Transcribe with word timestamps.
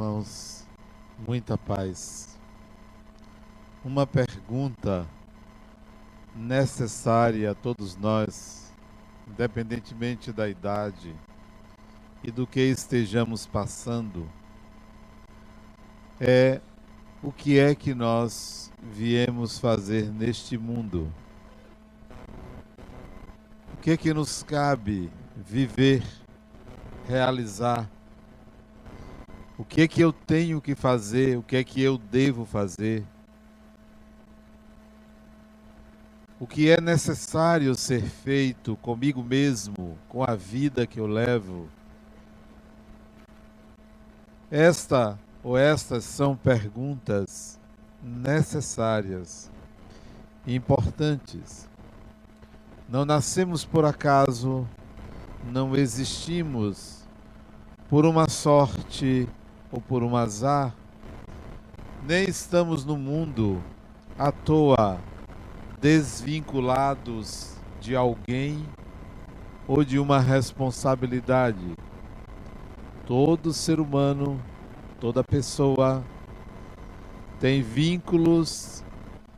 irmãos, 0.00 0.66
muita 1.26 1.58
paz. 1.58 2.38
Uma 3.84 4.06
pergunta 4.06 5.06
necessária 6.34 7.50
a 7.50 7.54
todos 7.54 7.96
nós, 7.96 8.72
independentemente 9.28 10.32
da 10.32 10.48
idade 10.48 11.14
e 12.24 12.30
do 12.30 12.46
que 12.46 12.60
estejamos 12.60 13.44
passando, 13.46 14.26
é 16.18 16.62
o 17.22 17.30
que 17.30 17.58
é 17.58 17.74
que 17.74 17.92
nós 17.92 18.72
viemos 18.82 19.58
fazer 19.58 20.10
neste 20.10 20.56
mundo? 20.56 21.12
O 23.74 23.76
que 23.82 23.90
é 23.90 23.96
que 23.98 24.14
nos 24.14 24.42
cabe 24.42 25.12
viver, 25.36 26.02
realizar? 27.06 27.99
O 29.60 29.64
que 29.66 29.82
é 29.82 29.86
que 29.86 30.00
eu 30.00 30.10
tenho 30.10 30.58
que 30.58 30.74
fazer? 30.74 31.36
O 31.36 31.42
que 31.42 31.54
é 31.54 31.62
que 31.62 31.82
eu 31.82 31.98
devo 31.98 32.46
fazer? 32.46 33.04
O 36.40 36.46
que 36.46 36.70
é 36.70 36.80
necessário 36.80 37.74
ser 37.74 38.00
feito 38.00 38.74
comigo 38.76 39.22
mesmo, 39.22 39.98
com 40.08 40.24
a 40.24 40.34
vida 40.34 40.86
que 40.86 40.98
eu 40.98 41.06
levo? 41.06 41.68
Esta 44.50 45.18
ou 45.44 45.58
estas 45.58 46.04
são 46.04 46.34
perguntas 46.34 47.60
necessárias, 48.02 49.50
importantes. 50.46 51.68
Não 52.88 53.04
nascemos 53.04 53.62
por 53.62 53.84
acaso, 53.84 54.66
não 55.44 55.76
existimos 55.76 57.06
por 57.90 58.06
uma 58.06 58.26
sorte 58.26 59.28
ou 59.72 59.80
por 59.80 60.02
um 60.02 60.16
azar, 60.16 60.74
nem 62.06 62.28
estamos 62.28 62.84
no 62.84 62.96
mundo 62.96 63.62
à 64.18 64.32
toa, 64.32 64.98
desvinculados 65.80 67.56
de 67.80 67.94
alguém 67.94 68.66
ou 69.68 69.84
de 69.84 69.98
uma 69.98 70.18
responsabilidade. 70.18 71.74
Todo 73.06 73.52
ser 73.52 73.80
humano, 73.80 74.40
toda 74.98 75.22
pessoa 75.22 76.02
tem 77.38 77.62
vínculos, 77.62 78.84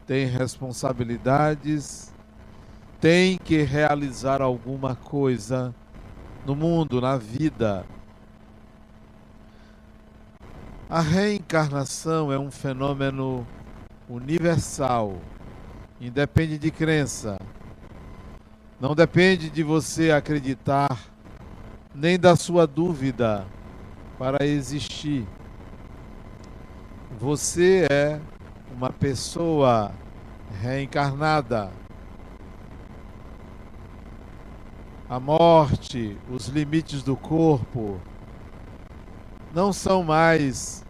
tem 0.06 0.26
responsabilidades, 0.26 2.12
tem 3.00 3.38
que 3.38 3.62
realizar 3.62 4.42
alguma 4.42 4.94
coisa 4.94 5.74
no 6.44 6.56
mundo, 6.56 7.00
na 7.00 7.16
vida 7.16 7.84
a 10.92 11.00
reencarnação 11.00 12.30
é 12.30 12.38
um 12.38 12.50
fenômeno 12.50 13.46
universal, 14.06 15.22
independe 15.98 16.58
de 16.58 16.70
crença. 16.70 17.38
Não 18.78 18.94
depende 18.94 19.48
de 19.48 19.62
você 19.62 20.10
acreditar, 20.10 21.00
nem 21.94 22.18
da 22.18 22.36
sua 22.36 22.66
dúvida 22.66 23.46
para 24.18 24.44
existir. 24.44 25.26
Você 27.18 27.86
é 27.90 28.20
uma 28.76 28.90
pessoa 28.90 29.92
reencarnada. 30.60 31.70
A 35.08 35.18
morte, 35.18 36.18
os 36.30 36.48
limites 36.48 37.02
do 37.02 37.16
corpo, 37.16 37.98
não 39.54 39.72
são 39.72 40.02
mais 40.02 40.81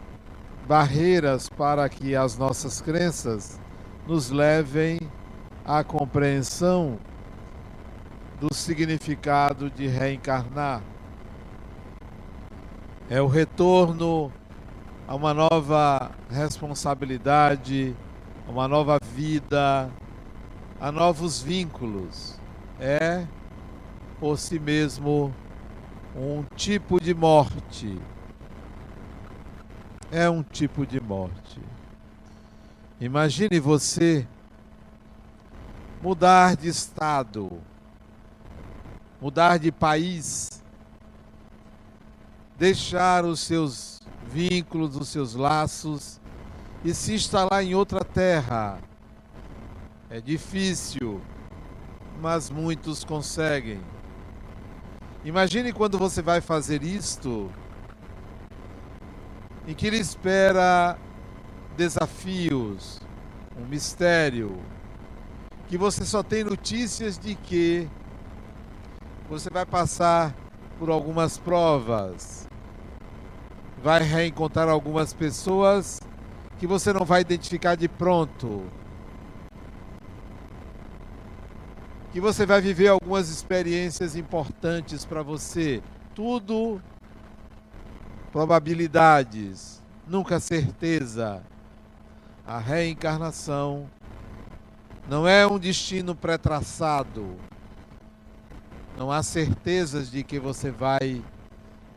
barreiras 0.67 1.49
para 1.49 1.87
que 1.89 2.15
as 2.15 2.37
nossas 2.37 2.81
crenças 2.81 3.59
nos 4.07 4.29
levem 4.29 4.99
à 5.65 5.83
compreensão 5.83 6.97
do 8.39 8.53
significado 8.53 9.69
de 9.69 9.87
reencarnar. 9.87 10.81
É 13.09 13.21
o 13.21 13.27
retorno 13.27 14.31
a 15.07 15.15
uma 15.15 15.33
nova 15.33 16.11
responsabilidade, 16.29 17.95
a 18.47 18.51
uma 18.51 18.67
nova 18.67 18.97
vida, 19.13 19.89
a 20.79 20.91
novos 20.91 21.41
vínculos. 21.41 22.39
É 22.79 23.25
por 24.19 24.37
si 24.37 24.59
mesmo 24.59 25.33
um 26.15 26.43
tipo 26.55 26.99
de 26.99 27.13
morte 27.13 27.99
é 30.13 30.29
um 30.29 30.43
tipo 30.43 30.85
de 30.85 31.01
morte. 31.01 31.59
Imagine 33.01 33.59
você 33.59 34.27
mudar 36.03 36.55
de 36.55 36.67
estado, 36.67 37.59
mudar 39.19 39.57
de 39.57 39.71
país, 39.71 40.61
deixar 42.59 43.25
os 43.25 43.39
seus 43.39 44.01
vínculos, 44.27 44.95
os 44.95 45.07
seus 45.09 45.33
laços 45.33 46.21
e 46.85 46.93
se 46.93 47.15
instalar 47.15 47.63
em 47.63 47.73
outra 47.73 48.05
terra. 48.05 48.77
É 50.11 50.21
difícil, 50.21 51.19
mas 52.21 52.51
muitos 52.51 53.03
conseguem. 53.03 53.81
Imagine 55.25 55.73
quando 55.73 55.97
você 55.97 56.21
vai 56.21 56.39
fazer 56.39 56.83
isto 56.83 57.49
em 59.67 59.73
que 59.73 59.87
ele 59.87 59.97
espera 59.97 60.97
desafios, 61.77 62.99
um 63.57 63.65
mistério, 63.65 64.57
que 65.67 65.77
você 65.77 66.05
só 66.05 66.21
tem 66.21 66.43
notícias 66.43 67.17
de 67.17 67.35
que 67.35 67.87
você 69.29 69.49
vai 69.49 69.65
passar 69.65 70.35
por 70.77 70.89
algumas 70.89 71.37
provas, 71.37 72.47
vai 73.81 74.03
reencontrar 74.03 74.67
algumas 74.69 75.13
pessoas 75.13 75.99
que 76.59 76.67
você 76.67 76.93
não 76.93 77.05
vai 77.05 77.21
identificar 77.21 77.75
de 77.75 77.87
pronto, 77.87 78.63
que 82.11 82.19
você 82.19 82.45
vai 82.45 82.61
viver 82.61 82.89
algumas 82.89 83.29
experiências 83.29 84.15
importantes 84.15 85.05
para 85.05 85.23
você, 85.23 85.81
tudo 86.13 86.81
probabilidades, 88.33 89.79
nunca 90.07 90.39
certeza. 90.39 91.43
A 92.45 92.57
reencarnação 92.57 93.85
não 95.07 95.27
é 95.27 95.45
um 95.45 95.59
destino 95.59 96.15
pré-traçado. 96.15 97.37
Não 98.97 99.11
há 99.11 99.21
certezas 99.21 100.09
de 100.09 100.23
que 100.23 100.39
você 100.39 100.71
vai 100.71 101.23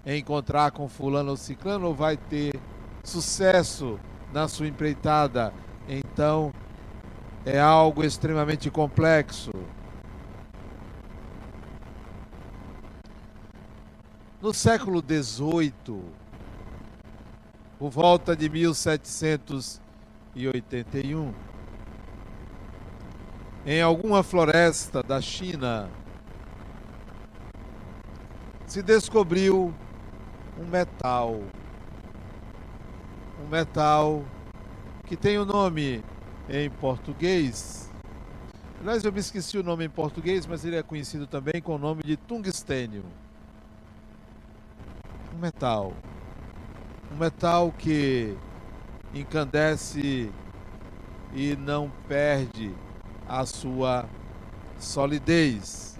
encontrar 0.04 0.72
com 0.72 0.88
fulano 0.88 1.30
ou 1.30 1.36
ciclano 1.38 1.86
ou 1.86 1.94
vai 1.94 2.18
ter 2.18 2.60
sucesso 3.02 3.98
na 4.30 4.46
sua 4.46 4.68
empreitada. 4.68 5.54
Então, 5.88 6.52
é 7.46 7.58
algo 7.58 8.04
extremamente 8.04 8.70
complexo. 8.70 9.52
No 14.40 14.52
século 14.52 15.00
XVIII, 15.00 16.25
por 17.78 17.90
volta 17.90 18.34
de 18.34 18.48
1781, 18.48 21.34
em 23.66 23.82
alguma 23.82 24.22
floresta 24.22 25.02
da 25.02 25.20
China, 25.20 25.90
se 28.66 28.82
descobriu 28.82 29.74
um 30.58 30.64
metal. 30.64 31.42
Um 33.44 33.48
metal 33.48 34.24
que 35.04 35.14
tem 35.16 35.36
o 35.38 35.42
um 35.42 35.44
nome 35.44 36.02
em 36.48 36.70
português. 36.70 37.92
Aliás, 38.80 39.04
eu 39.04 39.12
me 39.12 39.20
esqueci 39.20 39.58
o 39.58 39.62
nome 39.62 39.84
em 39.84 39.90
português, 39.90 40.46
mas 40.46 40.64
ele 40.64 40.76
é 40.76 40.82
conhecido 40.82 41.26
também 41.26 41.60
com 41.60 41.74
o 41.74 41.78
nome 41.78 42.02
de 42.02 42.16
tungstênio. 42.16 43.04
Um 45.34 45.38
metal 45.38 45.92
um 47.12 47.16
metal 47.16 47.72
que 47.76 48.36
encandece 49.14 50.30
e 51.32 51.56
não 51.56 51.90
perde 52.08 52.72
a 53.28 53.44
sua 53.44 54.06
solidez. 54.78 55.98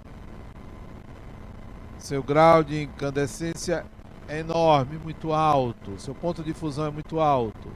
Seu 1.97 2.23
grau 2.23 2.63
de 2.63 2.83
incandescência 2.83 3.85
é 4.27 4.39
enorme, 4.39 4.97
muito 4.97 5.33
alto, 5.33 5.99
seu 5.99 6.13
ponto 6.13 6.43
de 6.43 6.53
fusão 6.53 6.87
é 6.87 6.91
muito 6.91 7.19
alto. 7.19 7.69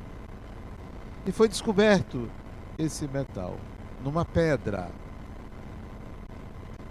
E 1.26 1.32
foi 1.32 1.48
descoberto 1.48 2.30
esse 2.78 3.08
metal 3.08 3.58
numa 4.04 4.26
pedra. 4.26 4.90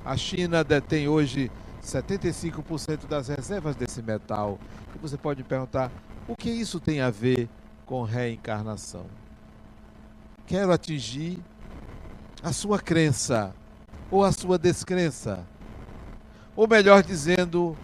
A 0.05 0.17
China 0.17 0.65
detém 0.65 1.09
hoje 1.09 1.51
75% 1.83 3.07
das 3.07 3.29
reservas 3.29 3.77
desse 3.77 4.03
metal. 4.03 4.59
E 4.95 4.99
você 4.99 5.17
pode 5.17 5.43
perguntar 5.43 5.91
O 6.31 6.37
que 6.37 6.49
isso 6.49 6.79
tem 6.79 7.01
a 7.01 7.11
ver 7.11 7.49
com 7.85 8.05
reencarnação? 8.05 9.05
Quero 10.47 10.71
atingir 10.71 11.41
a 12.41 12.53
sua 12.53 12.79
crença 12.79 13.53
ou 14.09 14.23
a 14.23 14.31
sua 14.31 14.57
descrença. 14.57 15.45
Ou 16.55 16.69
melhor 16.69 17.03
dizendo, 17.03 17.77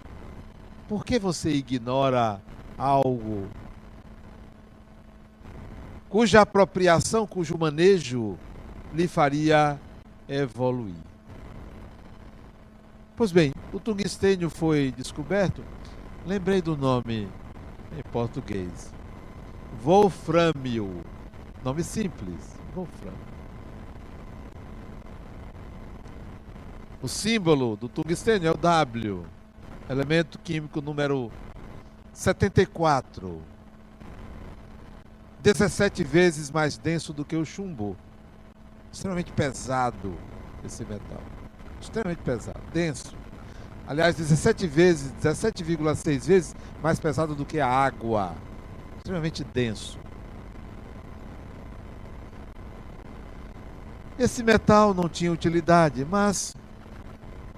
por 0.87 1.03
que 1.03 1.19
você 1.19 1.49
ignora 1.49 2.41
algo 2.77 3.49
cuja 6.07 6.39
apropriação, 6.39 7.27
cujo 7.27 7.57
manejo 7.57 8.37
lhe 8.93 9.09
faria 9.09 9.77
evoluir? 10.25 10.95
Pois 13.13 13.33
bem, 13.33 13.51
o 13.73 13.79
tungstênio 13.81 14.49
foi 14.49 14.93
descoberto, 14.95 15.65
lembrei 16.25 16.61
do 16.61 16.77
nome 16.77 17.27
em 17.95 18.03
português. 18.11 18.91
Wolframio. 19.83 21.03
Nome 21.63 21.83
simples, 21.83 22.57
Wolframio. 22.73 23.37
O 27.01 27.07
símbolo 27.07 27.75
do 27.75 27.87
tungstênio 27.87 28.47
é 28.47 28.51
o 28.51 28.57
W, 28.57 29.25
elemento 29.89 30.39
químico 30.39 30.81
número 30.81 31.31
74. 32.11 33.41
17 35.41 36.03
vezes 36.03 36.51
mais 36.51 36.77
denso 36.77 37.13
do 37.13 37.23
que 37.23 37.35
o 37.35 37.45
chumbo. 37.45 37.95
Extremamente 38.91 39.31
pesado 39.31 40.15
esse 40.63 40.83
metal. 40.85 41.21
Extremamente 41.79 42.21
pesado, 42.23 42.61
denso. 42.73 43.16
Aliás, 43.87 44.15
17 44.15 44.67
vezes, 44.67 45.13
17,6 45.23 46.27
vezes 46.27 46.55
mais 46.83 46.99
pesado 46.99 47.33
do 47.33 47.45
que 47.45 47.59
a 47.59 47.67
água. 47.67 48.33
Extremamente 48.97 49.45
denso. 49.45 49.97
Esse 54.19 54.43
metal 54.43 54.93
não 54.93 55.07
tinha 55.07 55.31
utilidade, 55.31 56.03
mas 56.03 56.53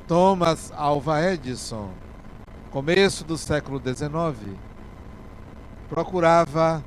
Thomas 0.08 0.72
Alva 0.76 1.20
Edison, 1.24 1.90
começo 2.70 3.24
do 3.24 3.38
século 3.38 3.80
XIX, 3.80 4.56
procurava 5.88 6.84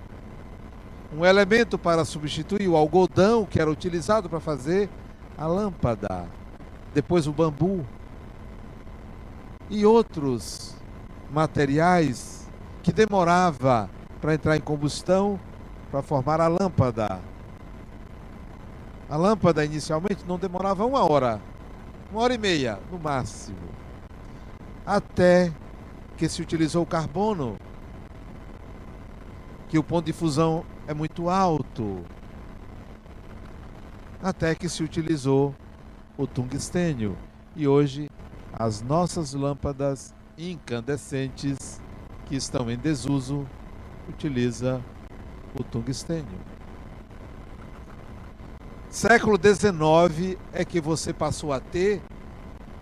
um 1.13 1.25
elemento 1.25 1.77
para 1.77 2.05
substituir 2.05 2.69
o 2.69 2.77
algodão 2.77 3.45
que 3.45 3.61
era 3.61 3.71
utilizado 3.71 4.29
para 4.29 4.41
fazer 4.41 4.89
a 5.37 5.47
lâmpada, 5.47 6.27
depois 6.95 7.27
o 7.27 7.33
bambu 7.33 7.85
e 9.73 9.85
outros 9.85 10.77
materiais 11.33 12.49
que 12.85 12.93
demorava 12.93 13.91
para 14.21 14.35
entrar 14.35 14.57
em 14.57 14.61
combustão 14.61 15.41
para 15.91 16.03
formar 16.03 16.41
a 16.41 16.47
lâmpada. 16.47 17.21
A 19.11 19.17
lâmpada 19.17 19.65
inicialmente 19.65 20.25
não 20.29 20.39
demorava 20.39 20.87
uma 20.87 21.03
hora 21.05 21.41
uma 22.13 22.21
hora 22.21 22.35
e 22.35 22.39
meia 22.39 22.79
no 22.91 22.99
máximo, 22.99 23.57
até 24.85 25.51
que 26.19 26.29
se 26.29 26.43
utilizou 26.43 26.83
o 26.83 26.87
carbono, 26.87 27.57
que 29.71 29.79
o 29.79 29.83
ponto 29.83 30.05
de 30.05 30.13
fusão 30.13 30.63
é 30.87 30.93
muito 30.93 31.31
alto, 31.31 32.05
até 34.23 34.55
que 34.55 34.69
se 34.69 34.83
utilizou 34.83 35.55
o 36.19 36.27
tungstênio. 36.27 37.17
E 37.57 37.67
hoje 37.67 38.11
as 38.63 38.81
nossas 38.81 39.35
lâmpadas 39.35 40.15
incandescentes 40.39 41.81
que 42.27 42.37
estão 42.37 42.71
em 42.71 42.79
desuso 42.79 43.45
utiliza 44.09 44.81
o 45.59 45.65
tungstênio. 45.65 46.39
Século 48.89 49.37
XIX 49.37 50.39
é 50.53 50.65
que 50.65 50.81
você 50.81 51.13
passou 51.13 51.53
a 51.53 51.59
ter 51.59 52.01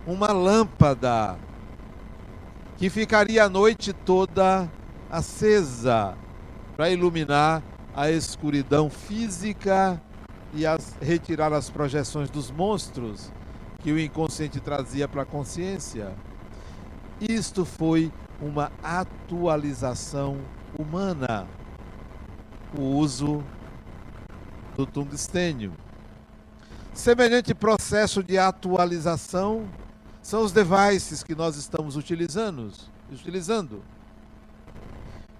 uma 0.05 0.31
lâmpada 0.31 1.39
que 2.77 2.87
ficaria 2.87 3.45
a 3.45 3.49
noite 3.49 3.91
toda 3.91 4.69
acesa 5.09 6.15
para 6.77 6.91
iluminar 6.91 7.63
a 7.95 8.11
escuridão 8.11 8.87
física 8.87 9.99
e 10.53 10.63
as, 10.63 10.95
retirar 11.01 11.51
as 11.51 11.71
projeções 11.71 12.29
dos 12.29 12.51
monstros 12.51 13.31
que 13.81 13.91
o 13.91 13.99
inconsciente 13.99 14.59
trazia 14.59 15.07
para 15.07 15.23
a 15.23 15.25
consciência. 15.25 16.15
Isto 17.19 17.65
foi 17.65 18.11
uma 18.41 18.71
atualização 18.81 20.39
humana, 20.77 21.47
o 22.77 22.81
uso 22.81 23.43
do 24.75 24.85
tungstênio. 24.85 25.73
Semelhante 26.93 27.53
processo 27.53 28.23
de 28.23 28.37
atualização 28.37 29.67
são 30.21 30.43
os 30.43 30.51
devices 30.51 31.23
que 31.23 31.33
nós 31.33 31.55
estamos 31.55 31.95
utilizando, 31.95 32.71
utilizando. 33.11 33.81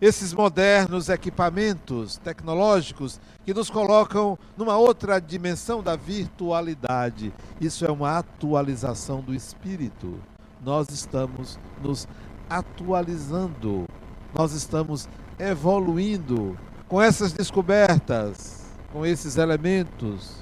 Esses 0.02 0.34
modernos 0.34 1.10
equipamentos 1.10 2.18
tecnológicos 2.18 3.22
que 3.46 3.54
nos 3.54 3.70
colocam 3.70 4.38
numa 4.58 4.76
outra 4.76 5.22
dimensão 5.22 5.84
da 5.84 5.96
virtualidade. 5.96 7.32
Isso 7.62 7.86
é 7.86 7.92
uma 7.92 8.18
atualização 8.18 9.22
do 9.22 9.34
espírito. 9.34 10.20
Nós 10.66 10.90
estamos 10.90 11.60
nos 11.84 12.08
atualizando, 12.50 13.86
nós 14.34 14.54
estamos 14.54 15.08
evoluindo 15.40 16.58
com 16.88 17.00
essas 17.00 17.32
descobertas, 17.32 18.66
com 18.92 19.06
esses 19.06 19.38
elementos 19.38 20.42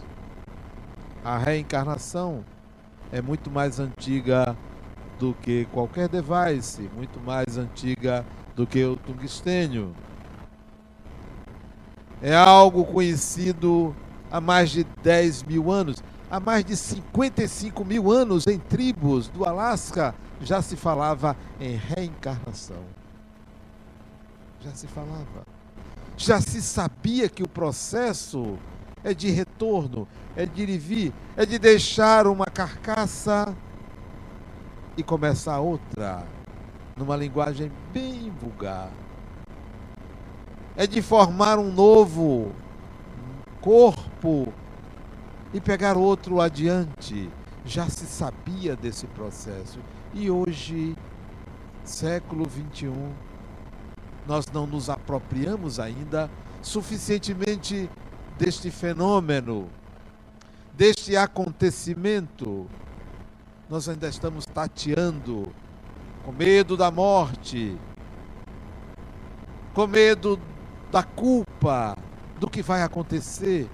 a 1.23 1.37
reencarnação 1.37 2.43
é 3.11 3.21
muito 3.21 3.51
mais 3.51 3.79
antiga 3.79 4.55
do 5.19 5.33
que 5.33 5.65
qualquer 5.65 6.07
device, 6.07 6.89
muito 6.95 7.19
mais 7.19 7.57
antiga 7.57 8.25
do 8.59 8.67
que 8.67 8.83
o 8.83 8.97
tungstênio. 8.97 9.95
É 12.21 12.35
algo 12.35 12.83
conhecido 12.83 13.95
há 14.29 14.41
mais 14.41 14.69
de 14.69 14.83
10 15.01 15.43
mil 15.43 15.71
anos. 15.71 16.03
Há 16.29 16.41
mais 16.41 16.65
de 16.65 16.75
55 16.75 17.85
mil 17.85 18.11
anos, 18.11 18.47
em 18.47 18.59
tribos 18.59 19.29
do 19.29 19.45
Alasca, 19.45 20.13
já 20.41 20.61
se 20.61 20.75
falava 20.75 21.37
em 21.57 21.77
reencarnação. 21.77 22.83
Já 24.59 24.71
se 24.71 24.87
falava. 24.87 25.47
Já 26.17 26.41
se 26.41 26.61
sabia 26.61 27.29
que 27.29 27.41
o 27.41 27.47
processo 27.47 28.57
é 29.05 29.13
de 29.13 29.29
retorno, 29.29 30.05
é 30.35 30.45
de 30.45 30.63
ir 30.63 30.69
e 30.69 30.77
vir, 30.77 31.13
é 31.37 31.45
de 31.45 31.57
deixar 31.57 32.27
uma 32.27 32.45
carcaça 32.45 33.55
e 34.97 35.01
começar 35.01 35.61
outra, 35.61 36.27
numa 36.99 37.15
linguagem 37.15 37.71
bem 37.93 38.29
vulgar. 38.41 38.91
É 40.75 40.85
de 40.85 41.01
formar 41.01 41.57
um 41.57 41.71
novo 41.71 42.51
corpo 43.61 44.51
e 45.53 45.61
pegar 45.61 45.95
outro 45.95 46.41
adiante. 46.41 47.29
Já 47.65 47.89
se 47.89 48.05
sabia 48.05 48.75
desse 48.75 49.07
processo. 49.07 49.79
E 50.13 50.29
hoje, 50.29 50.95
século 51.85 52.45
21, 52.45 53.13
nós 54.27 54.45
não 54.51 54.67
nos 54.67 54.89
apropriamos 54.89 55.79
ainda 55.79 56.29
suficientemente 56.61 57.89
deste 58.37 58.69
fenômeno, 58.69 59.69
deste 60.73 61.15
acontecimento, 61.15 62.67
nós 63.69 63.87
ainda 63.87 64.07
estamos 64.07 64.45
tateando 64.45 65.47
com 66.23 66.31
medo 66.31 66.75
da 66.75 66.91
morte, 66.91 67.77
com 69.73 69.87
medo 69.87 70.39
da 70.91 71.03
culpa, 71.03 71.95
do 72.39 72.49
que 72.49 72.61
vai 72.61 72.81
acontecer. 72.81 73.69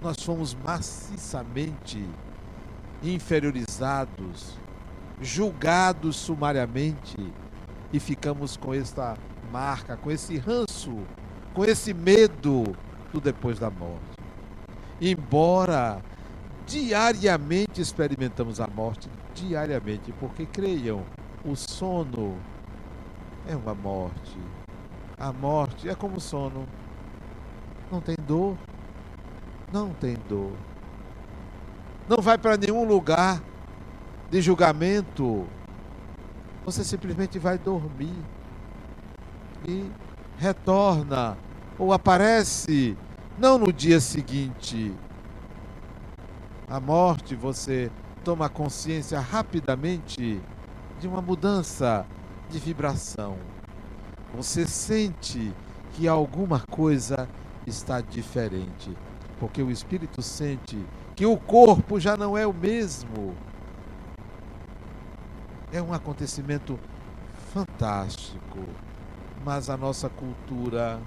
Nós 0.00 0.22
fomos 0.22 0.54
maciçamente 0.54 2.08
inferiorizados, 3.02 4.58
julgados 5.20 6.16
sumariamente 6.16 7.16
e 7.92 8.00
ficamos 8.00 8.56
com 8.56 8.72
esta 8.72 9.16
marca, 9.52 9.96
com 9.96 10.10
esse 10.10 10.38
ranço, 10.38 10.98
com 11.52 11.64
esse 11.64 11.92
medo 11.92 12.64
do 13.12 13.20
depois 13.20 13.58
da 13.58 13.70
morte. 13.70 14.18
Embora 15.00 16.02
diariamente 16.66 17.80
experimentamos 17.80 18.60
a 18.60 18.66
morte, 18.66 19.08
diariamente, 19.46 20.12
porque 20.12 20.46
creiam, 20.46 21.04
o 21.44 21.54
sono 21.54 22.36
é 23.46 23.56
uma 23.56 23.74
morte. 23.74 24.38
A 25.18 25.32
morte 25.32 25.88
é 25.88 25.94
como 25.94 26.20
sono. 26.20 26.66
Não 27.90 28.00
tem 28.00 28.16
dor. 28.26 28.56
Não 29.72 29.90
tem 29.90 30.16
dor. 30.28 30.52
Não 32.08 32.18
vai 32.18 32.38
para 32.38 32.56
nenhum 32.56 32.84
lugar 32.84 33.42
de 34.30 34.40
julgamento. 34.40 35.46
Você 36.64 36.84
simplesmente 36.84 37.38
vai 37.38 37.58
dormir. 37.58 38.14
e 39.68 39.90
retorna 40.38 41.36
ou 41.78 41.92
aparece 41.92 42.96
não 43.38 43.58
no 43.58 43.72
dia 43.72 44.00
seguinte. 44.00 44.94
A 46.68 46.80
morte, 46.80 47.34
você 47.34 47.90
toma 48.24 48.48
consciência 48.48 49.18
rapidamente 49.20 50.40
de 51.00 51.08
uma 51.08 51.22
mudança 51.22 52.06
de 52.50 52.58
vibração. 52.58 53.36
Você 54.34 54.66
sente 54.66 55.52
que 55.92 56.06
alguma 56.06 56.60
coisa 56.60 57.28
está 57.66 58.00
diferente, 58.00 58.96
porque 59.38 59.62
o 59.62 59.70
espírito 59.70 60.22
sente 60.22 60.78
que 61.16 61.26
o 61.26 61.36
corpo 61.36 61.98
já 61.98 62.16
não 62.16 62.36
é 62.36 62.46
o 62.46 62.52
mesmo. 62.52 63.34
É 65.72 65.80
um 65.80 65.92
acontecimento 65.92 66.78
fantástico, 67.52 68.58
mas 69.44 69.70
a 69.70 69.76
nossa 69.76 70.08
cultura 70.08 71.00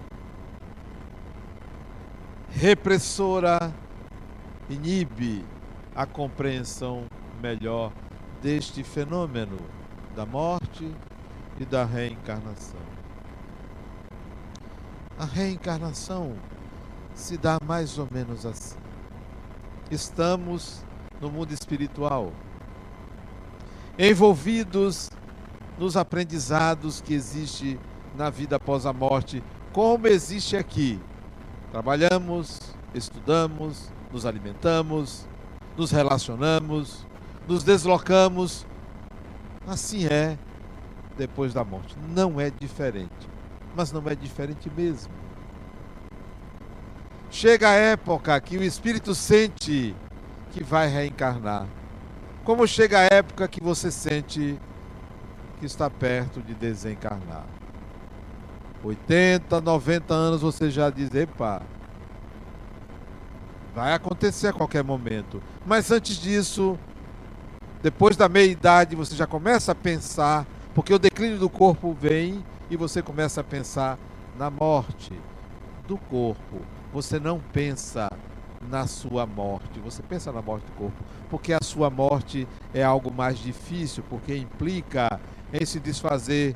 repressora 2.50 3.74
inibe 4.70 5.46
a 5.96 6.06
compreensão 6.06 7.06
melhor 7.42 7.92
deste 8.42 8.84
fenômeno 8.84 9.58
da 10.16 10.26
morte 10.26 10.94
e 11.60 11.66
da 11.66 11.86
reencarnação. 11.86 12.80
A 15.18 15.26
reencarnação 15.26 16.36
se 17.14 17.38
dá 17.38 17.58
mais 17.66 17.98
ou 17.98 18.08
menos 18.12 18.46
assim. 18.46 18.78
Estamos 19.92 20.84
no 21.22 21.30
mundo 21.30 21.54
espiritual, 21.54 22.34
envolvidos 23.98 25.10
nos 25.78 25.96
aprendizados 25.96 27.02
que 27.02 27.14
existe 27.14 27.80
na 28.16 28.30
vida 28.30 28.56
após 28.56 28.86
a 28.86 28.94
morte, 28.94 29.44
como 29.72 30.08
existe 30.08 30.58
aqui. 30.58 31.00
Trabalhamos, 31.72 32.60
estudamos, 32.94 33.92
nos 34.12 34.26
alimentamos, 34.26 35.28
nos 35.78 35.92
relacionamos, 35.92 37.06
nos 37.48 37.64
deslocamos. 37.64 38.66
Assim 39.68 40.06
é 40.06 40.38
depois 41.18 41.54
da 41.54 41.64
morte. 41.64 41.96
Não 42.10 42.40
é 42.40 42.50
diferente. 42.50 43.30
Mas 43.76 43.92
não 43.92 44.08
é 44.08 44.16
diferente 44.16 44.70
mesmo. 44.76 45.12
Chega 47.32 47.70
a 47.70 47.74
época 47.74 48.40
que 48.40 48.58
o 48.58 48.64
espírito 48.64 49.16
sente 49.16 49.96
que 50.52 50.64
vai 50.64 50.88
reencarnar. 50.88 51.66
Como 52.44 52.68
chega 52.68 53.00
a 53.00 53.08
época 53.12 53.48
que 53.48 53.62
você 53.62 53.90
sente 53.90 54.60
que 55.60 55.66
está 55.66 55.90
perto 55.90 56.42
de 56.42 56.54
desencarnar. 56.54 57.46
80, 58.84 59.62
90 59.62 60.14
anos 60.14 60.42
você 60.42 60.70
já 60.70 60.90
diz, 60.90 61.16
epa, 61.16 61.62
vai 63.74 63.94
acontecer 63.94 64.48
a 64.48 64.54
qualquer 64.54 64.84
momento. 64.84 65.42
Mas 65.66 65.92
antes 65.92 66.18
disso, 66.18 66.78
depois 67.82 68.16
da 68.16 68.30
meia 68.30 68.50
idade, 68.50 68.96
você 68.96 69.16
já 69.16 69.26
começa 69.26 69.72
a 69.72 69.76
pensar, 69.76 70.46
porque 70.74 70.94
o 70.94 71.00
declínio 71.00 71.40
do 71.40 71.50
corpo 71.50 71.94
vem 71.94 72.44
e 72.70 72.78
você 72.78 73.02
começa 73.02 73.42
a 73.42 73.44
pensar 73.44 73.98
na 74.38 74.50
morte 74.50 75.14
do 75.88 75.98
corpo. 75.98 76.62
Você 76.94 77.20
não 77.20 77.40
pensa 77.40 78.08
na 78.70 78.88
sua 78.88 79.26
morte, 79.26 79.80
você 79.80 80.02
pensa 80.02 80.32
na 80.32 80.42
morte 80.42 80.66
do 80.66 80.72
corpo, 80.74 81.04
porque 81.30 81.54
a 81.54 81.60
sua 81.62 81.90
morte 81.90 82.48
é 82.74 82.84
algo 82.84 83.12
mais 83.12 83.38
difícil, 83.38 84.04
porque 84.10 84.36
implica 84.36 85.20
em 85.52 85.66
se 85.66 85.80
desfazer 85.80 86.56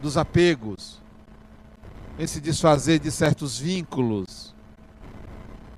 dos 0.00 0.16
apegos, 0.16 1.00
em 2.18 2.26
se 2.26 2.40
desfazer 2.40 2.98
de 2.98 3.10
certos 3.10 3.58
vínculos. 3.58 4.54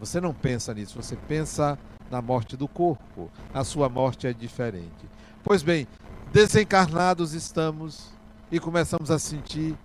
Você 0.03 0.21
não 0.21 0.35
pensa 0.35 0.75
nisso, 0.75 1.01
você 1.01 1.15
pensa 1.15 1.79
na 2.11 2.21
morte 2.21 2.57
do 2.57 2.67
corpo. 2.67 3.31
A 3.55 3.63
sua 3.63 3.89
morte 3.89 4.27
é 4.27 4.33
diferente. 4.33 5.09
Pois 5.45 5.63
bem, 5.63 5.87
desencarnados 6.33 7.35
estamos 7.35 8.11
e 8.51 8.59
começamos 8.59 9.13
a 9.13 9.19
sentir 9.21 9.77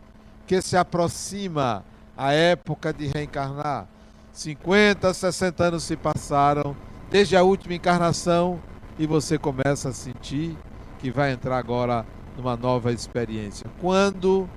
que 0.47 0.59
se 0.59 0.75
aproxima 0.75 1.86
a 2.17 2.33
época 2.33 2.91
de 2.91 3.05
reencarnar. 3.05 3.88
50, 4.33 5.13
60 5.13 5.63
anos 5.63 5.83
se 5.83 5.95
passaram 5.95 6.75
desde 7.12 7.38
a 7.38 7.43
última 7.43 7.75
encarnação 7.75 8.59
e 8.97 9.05
você 9.05 9.38
começa 9.38 9.89
a 9.89 9.93
sentir 9.93 10.57
que 10.97 11.12
vai 11.12 11.31
entrar 11.31 11.59
agora 11.59 12.03
numa 12.36 12.57
nova 12.57 12.91
experiência. 12.91 13.69
Quando 13.79 14.50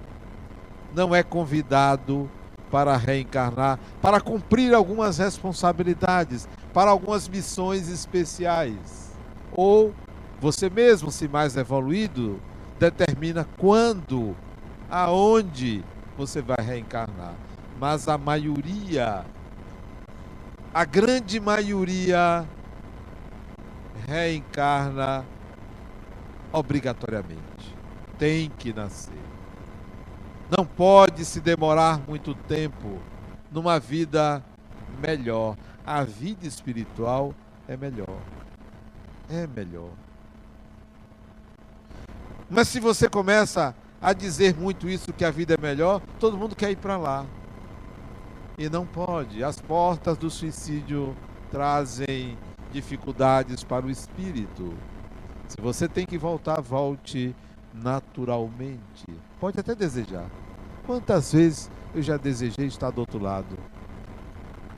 não 0.95 1.15
é 1.15 1.23
convidado 1.23 2.31
para 2.71 2.97
reencarnar, 2.97 3.79
para 4.01 4.21
cumprir 4.21 4.75
algumas 4.75 5.19
responsabilidades, 5.19 6.49
para 6.73 6.91
algumas 6.91 7.29
missões 7.29 7.89
especiais. 7.89 9.11
Ou 9.53 9.93
você 10.41 10.71
mesmo, 10.71 11.11
se 11.11 11.29
mais 11.29 11.57
evoluído, 11.57 12.41
determina 12.79 13.47
quando, 13.59 14.37
aonde 14.91 15.85
você 16.17 16.41
vai 16.41 16.65
reencarnar. 16.65 17.35
Mas 17.79 18.09
a 18.09 18.17
maioria 18.17 19.25
a 20.73 20.85
grande 20.85 21.41
maioria 21.41 22.47
reencarna 24.07 25.25
obrigatoriamente. 26.53 27.77
Tem 28.19 28.49
que 28.51 28.73
nascer. 28.73 29.30
Não 30.57 30.67
pode 30.67 31.25
se 31.25 31.41
demorar 31.41 32.01
muito 32.09 32.35
tempo 32.35 32.99
numa 33.53 33.79
vida 33.79 34.45
melhor. 35.01 35.57
A 35.87 36.03
vida 36.03 36.47
espiritual 36.47 37.35
é 37.69 37.77
melhor. 37.77 38.19
É 39.29 39.47
melhor. 39.47 39.91
Mas 42.49 42.67
se 42.69 42.81
você 42.81 43.09
começa 43.09 43.75
a 44.03 44.13
dizer 44.13 44.57
muito 44.57 44.89
isso 44.89 45.13
que 45.13 45.25
a 45.25 45.31
vida 45.31 45.55
é 45.55 45.61
melhor, 45.61 46.01
todo 46.19 46.37
mundo 46.37 46.57
quer 46.57 46.71
ir 46.73 46.77
para 46.77 46.97
lá 46.97 47.25
e 48.59 48.69
não 48.69 48.85
pode. 48.85 49.43
As 49.43 49.59
portas 49.61 50.19
do 50.19 50.29
suicídio 50.29 51.17
trazem 51.51 52.37
dificuldades 52.73 53.65
para 53.65 53.87
o 53.87 53.91
espírito. 53.91 54.75
Se 55.49 55.61
você 55.61 55.89
tem 55.89 56.05
que 56.05 56.19
voltar, 56.19 56.61
volte 56.61 57.35
naturalmente. 57.73 59.07
Pode 59.39 59.61
até 59.61 59.75
desejar. 59.75 60.27
Quantas 60.87 61.33
vezes 61.33 61.71
eu 61.95 62.03
já 62.03 62.17
desejei 62.17 62.67
estar 62.67 62.91
do 62.91 63.01
outro 63.01 63.19
lado? 63.19 63.59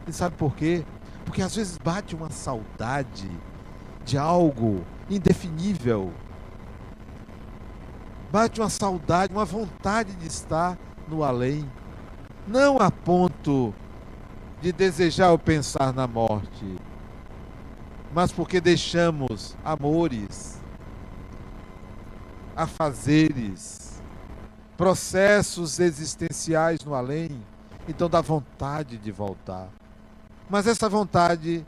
E 0.06 0.12
sabe 0.12 0.37
por 0.37 0.54
quê? 0.54 0.84
Porque 1.25 1.42
às 1.42 1.54
vezes 1.54 1.78
bate 1.78 2.14
uma 2.14 2.30
saudade 2.30 3.30
de 4.04 4.18
algo 4.18 4.84
indefinível. 5.08 6.12
Bate 8.30 8.61
uma 8.61 8.70
saudade, 8.70 9.32
uma 9.32 9.44
vontade 9.44 10.12
de 10.14 10.26
estar 10.26 10.78
no 11.08 11.22
além 11.22 11.68
não 12.46 12.78
a 12.78 12.90
ponto 12.90 13.72
de 14.61 14.72
desejar 14.72 15.30
ou 15.30 15.38
pensar 15.38 15.92
na 15.92 16.06
morte, 16.06 16.76
mas 18.14 18.32
porque 18.32 18.61
deixamos 18.61 19.56
amores, 19.64 20.61
afazeres, 22.56 24.02
processos 24.76 25.78
existenciais 25.78 26.85
no 26.85 26.94
além, 26.94 27.42
então 27.88 28.09
dá 28.09 28.21
vontade 28.21 28.97
de 28.99 29.11
voltar. 29.11 29.68
Mas 30.49 30.66
essa 30.66 30.88
vontade 30.88 31.64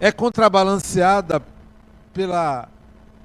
é 0.00 0.10
contrabalanceada 0.12 1.42
pela, 2.12 2.68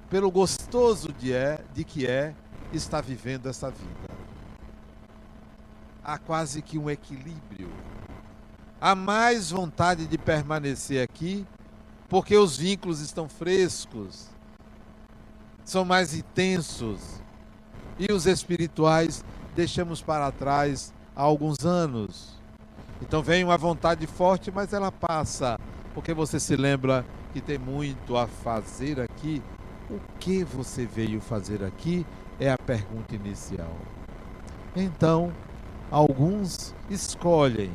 pelo 0.10 0.30
gostoso 0.32 1.12
de, 1.14 1.34
é, 1.34 1.60
de 1.74 1.84
que 1.84 2.06
é 2.06 2.34
estar 2.74 3.02
vivendo 3.02 3.48
essa 3.48 3.70
vida 3.70 4.22
há 6.04 6.18
quase 6.18 6.62
que 6.62 6.78
um 6.78 6.90
equilíbrio. 6.90 7.70
Há 8.80 8.96
mais 8.96 9.52
vontade 9.52 10.08
de 10.08 10.18
permanecer 10.18 11.04
aqui, 11.04 11.46
porque 12.10 12.36
os 12.36 12.58
vínculos 12.58 13.00
estão 13.00 13.30
frescos, 13.30 14.28
são 15.72 15.86
mais 15.86 16.14
intensos, 16.14 17.22
e 17.98 18.12
os 18.12 18.26
espirituais 18.26 19.24
deixamos 19.56 20.02
para 20.02 20.32
trás 20.32 20.94
há 21.16 21.22
alguns 21.22 21.66
anos. 21.66 22.40
Então 23.02 23.22
vem 23.24 23.44
uma 23.44 23.58
vontade 23.58 24.06
forte, 24.06 24.52
mas 24.52 24.74
ela 24.74 24.92
passa, 24.92 25.58
porque 25.94 26.14
você 26.14 26.40
se 26.40 26.56
lembra 26.56 27.06
que 27.34 27.42
tem 27.42 27.58
muito 27.58 28.18
a 28.18 28.28
fazer 28.28 29.00
aqui. 29.00 29.42
O 29.90 30.00
que 30.20 30.44
você 30.44 30.86
veio 30.86 31.20
fazer 31.20 31.64
aqui 31.64 32.06
é 32.40 32.52
a 32.52 32.58
pergunta 32.58 33.16
inicial. 33.16 33.76
Então, 34.76 35.34
Alguns 35.92 36.74
escolhem 36.90 37.70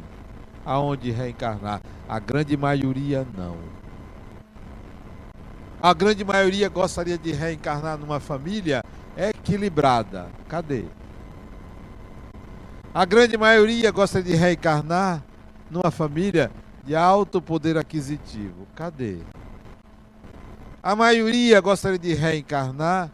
aonde 0.65 1.11
reencarnar, 1.11 1.83
a 2.09 2.19
grande 2.19 2.57
maioria 2.57 3.27
não. 3.37 3.59
A 5.87 5.95
grande 5.95 6.25
maioria 6.25 6.69
gostaria 6.69 7.17
de 7.17 7.31
reencarnar 7.31 7.97
numa 7.97 8.19
família 8.19 8.83
equilibrada. 9.17 10.29
Cadê? 10.49 10.85
A 12.93 13.05
grande 13.05 13.39
maioria 13.39 13.93
gosta 13.93 14.21
de 14.21 14.35
reencarnar 14.35 15.23
numa 15.71 15.93
família 15.93 16.51
de 16.85 16.97
alto 16.97 17.41
poder 17.41 17.79
aquisitivo. 17.79 18.67
Cadê? 18.75 19.19
A 20.83 20.97
maioria 20.97 21.61
gostaria 21.61 22.01
de 22.01 22.15
reencarnar 22.15 23.09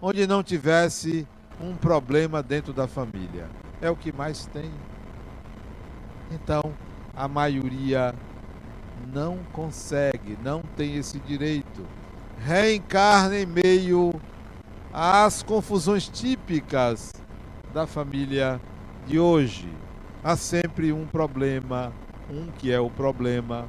onde 0.00 0.26
não 0.26 0.42
tivesse 0.42 1.28
um 1.60 1.76
problema 1.76 2.42
dentro 2.42 2.72
da 2.72 2.88
família. 2.88 3.46
É 3.78 3.90
o 3.90 3.96
que 3.96 4.10
mais 4.10 4.46
tem. 4.46 4.70
Então, 6.30 6.72
a 7.14 7.28
maioria 7.28 8.14
não 9.12 9.40
consegue, 9.52 10.38
não 10.42 10.62
tem 10.62 10.96
esse 10.96 11.18
direito. 11.18 11.84
Reencarna 12.38 13.38
em 13.38 13.46
meio 13.46 14.14
às 14.92 15.42
confusões 15.42 16.08
típicas 16.08 17.12
da 17.74 17.86
família 17.86 18.60
de 19.06 19.18
hoje. 19.18 19.68
Há 20.22 20.36
sempre 20.36 20.92
um 20.92 21.06
problema, 21.06 21.92
um 22.30 22.46
que 22.46 22.72
é 22.72 22.80
o 22.80 22.90
problema. 22.90 23.66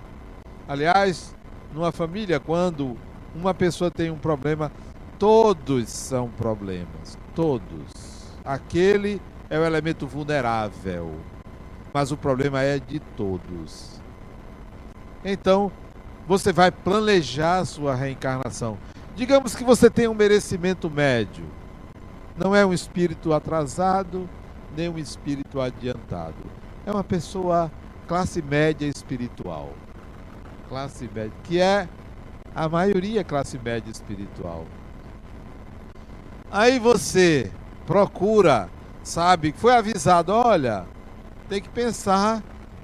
Aliás, 0.68 1.36
numa 1.74 1.92
família, 1.92 2.40
quando 2.40 2.98
uma 3.36 3.54
pessoa 3.54 3.92
tem 3.92 4.10
um 4.10 4.18
problema, 4.18 4.72
todos 5.20 5.90
são 5.90 6.30
problemas, 6.30 7.18
todos. 7.36 8.38
Aquele 8.44 9.22
é 9.50 9.60
o 9.60 9.66
elemento 9.66 10.08
vulnerável, 10.08 11.16
mas 11.94 12.12
o 12.12 12.18
problema 12.18 12.62
é 12.62 12.80
de 12.80 13.00
todos. 13.00 14.02
Então, 15.24 15.72
você 16.28 16.52
vai 16.52 16.70
planejar 16.70 17.64
sua 17.66 17.96
reencarnação. 17.96 18.78
Digamos 19.16 19.56
que 19.56 19.64
você 19.64 19.90
tem 19.90 20.08
um 20.08 20.14
merecimento 20.14 20.90
médio. 20.90 21.46
Não 22.36 22.54
é 22.54 22.66
um 22.66 22.74
espírito 22.74 23.34
atrasado, 23.34 24.30
nem 24.76 24.90
um 24.90 24.98
espírito 24.98 25.62
adiantado. 25.62 26.36
É 26.86 26.92
uma 26.92 27.04
pessoa 27.04 27.72
classe 28.08 28.42
média 28.42 28.86
espiritual. 28.86 29.74
Classe 30.68 31.10
média, 31.16 31.34
que 31.44 31.60
é 31.60 31.88
a 32.54 32.68
maioria 32.68 33.24
classe 33.24 33.58
média 33.58 33.90
espiritual. 33.90 34.66
Aí 36.52 36.78
você 36.78 37.50
procura, 37.86 38.70
sabe, 39.02 39.54
foi 39.58 39.74
avisado, 39.74 40.34
olha, 40.34 40.86
tem 41.48 41.62
que 41.62 41.70
pensar 41.70 42.44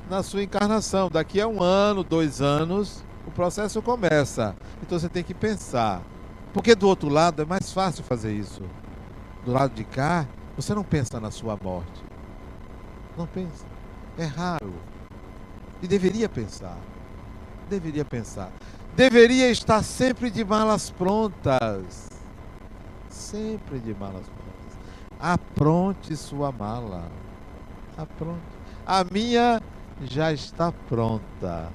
na 0.10 0.24
sua 0.24 0.44
encarnação. 0.44 1.10
Daqui 1.10 1.42
a 1.42 1.48
um 1.48 1.62
ano, 1.62 2.04
dois 2.04 2.42
anos, 2.42 3.03
processo 3.34 3.82
começa. 3.82 4.56
Então 4.82 4.98
você 4.98 5.10
tem 5.10 5.24
que 5.24 5.34
pensar. 5.34 6.02
Porque 6.54 6.76
do 6.76 6.88
outro 6.88 7.10
lado 7.10 7.42
é 7.42 7.46
mais 7.46 7.74
fácil 7.74 8.04
fazer 8.04 8.34
isso. 8.34 8.62
Do 9.44 9.52
lado 9.52 9.74
de 9.74 9.84
cá, 9.84 10.28
você 10.56 10.74
não 10.74 10.84
pensa 10.84 11.20
na 11.20 11.32
sua 11.32 11.58
morte. 11.62 12.04
Não 13.18 13.28
pensa. 13.28 13.66
É 14.18 14.26
raro. 14.26 14.74
E 15.82 15.88
deveria 15.88 16.30
pensar. 16.30 16.78
Deveria 17.70 18.06
pensar. 18.06 18.52
Deveria 18.96 19.50
estar 19.50 19.84
sempre 19.84 20.30
de 20.30 20.46
malas 20.46 20.92
prontas. 20.92 22.10
Sempre 23.10 23.80
de 23.80 23.94
malas 23.96 24.26
prontas. 24.28 24.54
Apronte 25.20 26.16
sua 26.16 26.52
mala. 26.52 27.10
Apronte. 27.98 28.42
A 28.86 29.04
minha 29.04 29.62
já 30.02 30.32
está 30.32 30.72
pronta. 30.72 31.70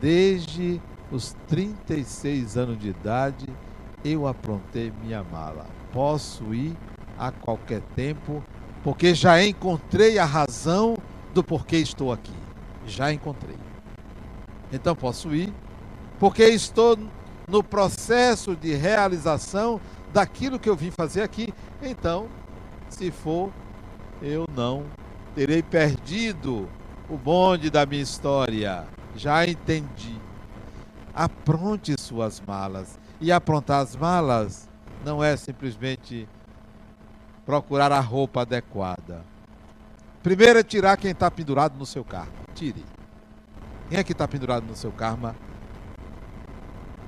Desde 0.00 0.80
os 1.12 1.36
36 1.48 2.56
anos 2.56 2.78
de 2.78 2.88
idade, 2.88 3.46
eu 4.04 4.26
aprontei 4.26 4.92
minha 5.02 5.22
mala. 5.22 5.66
Posso 5.92 6.54
ir 6.54 6.74
a 7.18 7.30
qualquer 7.30 7.82
tempo, 7.94 8.42
porque 8.82 9.14
já 9.14 9.44
encontrei 9.44 10.18
a 10.18 10.24
razão 10.24 10.96
do 11.34 11.44
porquê 11.44 11.76
estou 11.76 12.12
aqui. 12.12 12.32
Já 12.86 13.12
encontrei. 13.12 13.58
Então 14.72 14.96
posso 14.96 15.34
ir, 15.34 15.52
porque 16.18 16.44
estou 16.44 16.98
no 17.46 17.62
processo 17.62 18.56
de 18.56 18.74
realização 18.74 19.80
daquilo 20.12 20.58
que 20.58 20.70
eu 20.70 20.76
vim 20.76 20.90
fazer 20.90 21.22
aqui. 21.22 21.52
Então, 21.82 22.28
se 22.88 23.10
for, 23.10 23.50
eu 24.22 24.46
não 24.54 24.84
terei 25.34 25.62
perdido 25.62 26.68
o 27.08 27.18
bonde 27.18 27.68
da 27.68 27.84
minha 27.84 28.02
história. 28.02 28.86
Já 29.14 29.46
entendi. 29.46 30.20
Apronte 31.14 32.00
suas 32.00 32.40
malas. 32.40 32.98
E 33.20 33.30
aprontar 33.30 33.80
as 33.80 33.94
malas 33.94 34.68
não 35.04 35.22
é 35.22 35.36
simplesmente 35.36 36.28
procurar 37.44 37.92
a 37.92 38.00
roupa 38.00 38.42
adequada. 38.42 39.24
Primeiro 40.22 40.58
é 40.58 40.62
tirar 40.62 40.96
quem 40.96 41.10
está 41.10 41.30
pendurado 41.30 41.76
no 41.78 41.86
seu 41.86 42.04
karma. 42.04 42.32
Tire. 42.54 42.84
Quem 43.88 43.98
é 43.98 44.04
que 44.04 44.12
está 44.12 44.28
pendurado 44.28 44.64
no 44.64 44.76
seu 44.76 44.92
karma? 44.92 45.34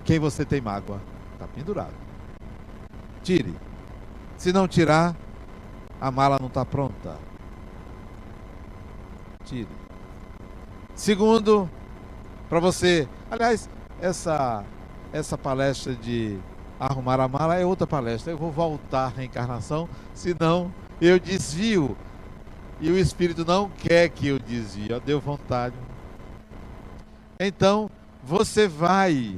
Quem 0.04 0.18
você 0.18 0.44
tem 0.44 0.60
mágoa? 0.60 1.00
Está 1.34 1.46
pendurado. 1.46 1.94
Tire. 3.22 3.54
Se 4.36 4.52
não 4.52 4.66
tirar, 4.66 5.14
a 6.00 6.10
mala 6.10 6.38
não 6.40 6.48
está 6.48 6.64
pronta. 6.64 7.16
Tire. 9.44 9.68
Segundo, 10.94 11.70
para 12.52 12.60
você. 12.60 13.08
Aliás, 13.30 13.66
essa, 13.98 14.62
essa 15.10 15.38
palestra 15.38 15.94
de 15.94 16.38
arrumar 16.78 17.18
a 17.18 17.26
mala 17.26 17.56
é 17.56 17.64
outra 17.64 17.86
palestra. 17.86 18.30
Eu 18.30 18.36
vou 18.36 18.52
voltar 18.52 19.06
à 19.06 19.08
reencarnação, 19.08 19.88
senão 20.12 20.70
eu 21.00 21.18
desvio. 21.18 21.96
E 22.78 22.90
o 22.90 22.98
Espírito 22.98 23.42
não 23.42 23.70
quer 23.70 24.10
que 24.10 24.28
eu 24.28 24.38
desvie. 24.38 24.90
Deu 25.00 25.18
vontade. 25.18 25.74
Então, 27.40 27.90
você 28.22 28.68
vai 28.68 29.34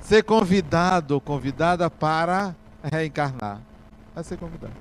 ser 0.00 0.24
convidado 0.24 1.12
ou 1.12 1.20
convidada 1.20 1.90
para 1.90 2.56
reencarnar. 2.82 3.60
Vai 4.14 4.24
ser 4.24 4.38
convidado. 4.38 4.72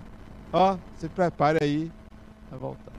Ó, 0.53 0.77
se 0.95 1.09
prepare 1.09 1.59
aí 1.61 1.91
a 2.49 2.55
voltar. 2.55 2.93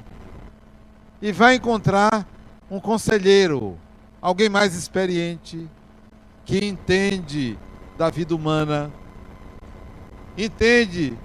E 1.22 1.32
vai 1.32 1.54
encontrar 1.54 2.33
um 2.70 2.80
conselheiro, 2.80 3.78
alguém 4.20 4.48
mais 4.48 4.74
experiente, 4.74 5.68
que 6.44 6.64
entende 6.64 7.58
da 7.96 8.10
vida 8.10 8.34
humana, 8.34 8.90
entende 10.36 11.16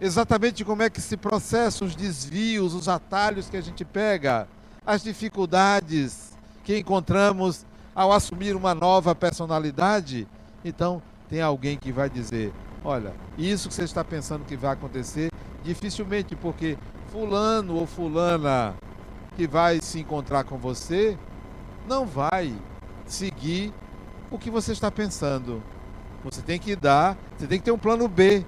exatamente 0.00 0.64
como 0.64 0.82
é 0.82 0.90
que 0.90 1.00
se 1.00 1.16
processa 1.16 1.84
os 1.84 1.94
desvios, 1.94 2.74
os 2.74 2.88
atalhos 2.88 3.48
que 3.48 3.56
a 3.56 3.60
gente 3.60 3.84
pega, 3.84 4.46
as 4.86 5.02
dificuldades 5.02 6.36
que 6.62 6.78
encontramos 6.78 7.64
ao 7.94 8.12
assumir 8.12 8.54
uma 8.54 8.74
nova 8.74 9.14
personalidade. 9.14 10.26
Então, 10.64 11.02
tem 11.28 11.40
alguém 11.40 11.76
que 11.76 11.92
vai 11.92 12.08
dizer: 12.10 12.52
olha, 12.84 13.12
isso 13.38 13.68
que 13.68 13.74
você 13.74 13.84
está 13.84 14.04
pensando 14.04 14.44
que 14.44 14.56
vai 14.56 14.72
acontecer, 14.72 15.30
dificilmente, 15.62 16.36
porque 16.36 16.76
Fulano 17.10 17.76
ou 17.76 17.86
Fulana 17.86 18.74
que 19.36 19.46
vai 19.46 19.80
se 19.80 20.00
encontrar 20.00 20.44
com 20.44 20.56
você 20.56 21.18
não 21.86 22.06
vai 22.06 22.54
seguir 23.06 23.72
o 24.30 24.38
que 24.38 24.50
você 24.50 24.72
está 24.72 24.90
pensando. 24.90 25.62
Você 26.24 26.40
tem 26.40 26.58
que 26.58 26.74
dar, 26.74 27.16
você 27.36 27.46
tem 27.46 27.58
que 27.58 27.64
ter 27.64 27.70
um 27.70 27.78
plano 27.78 28.08
B, 28.08 28.44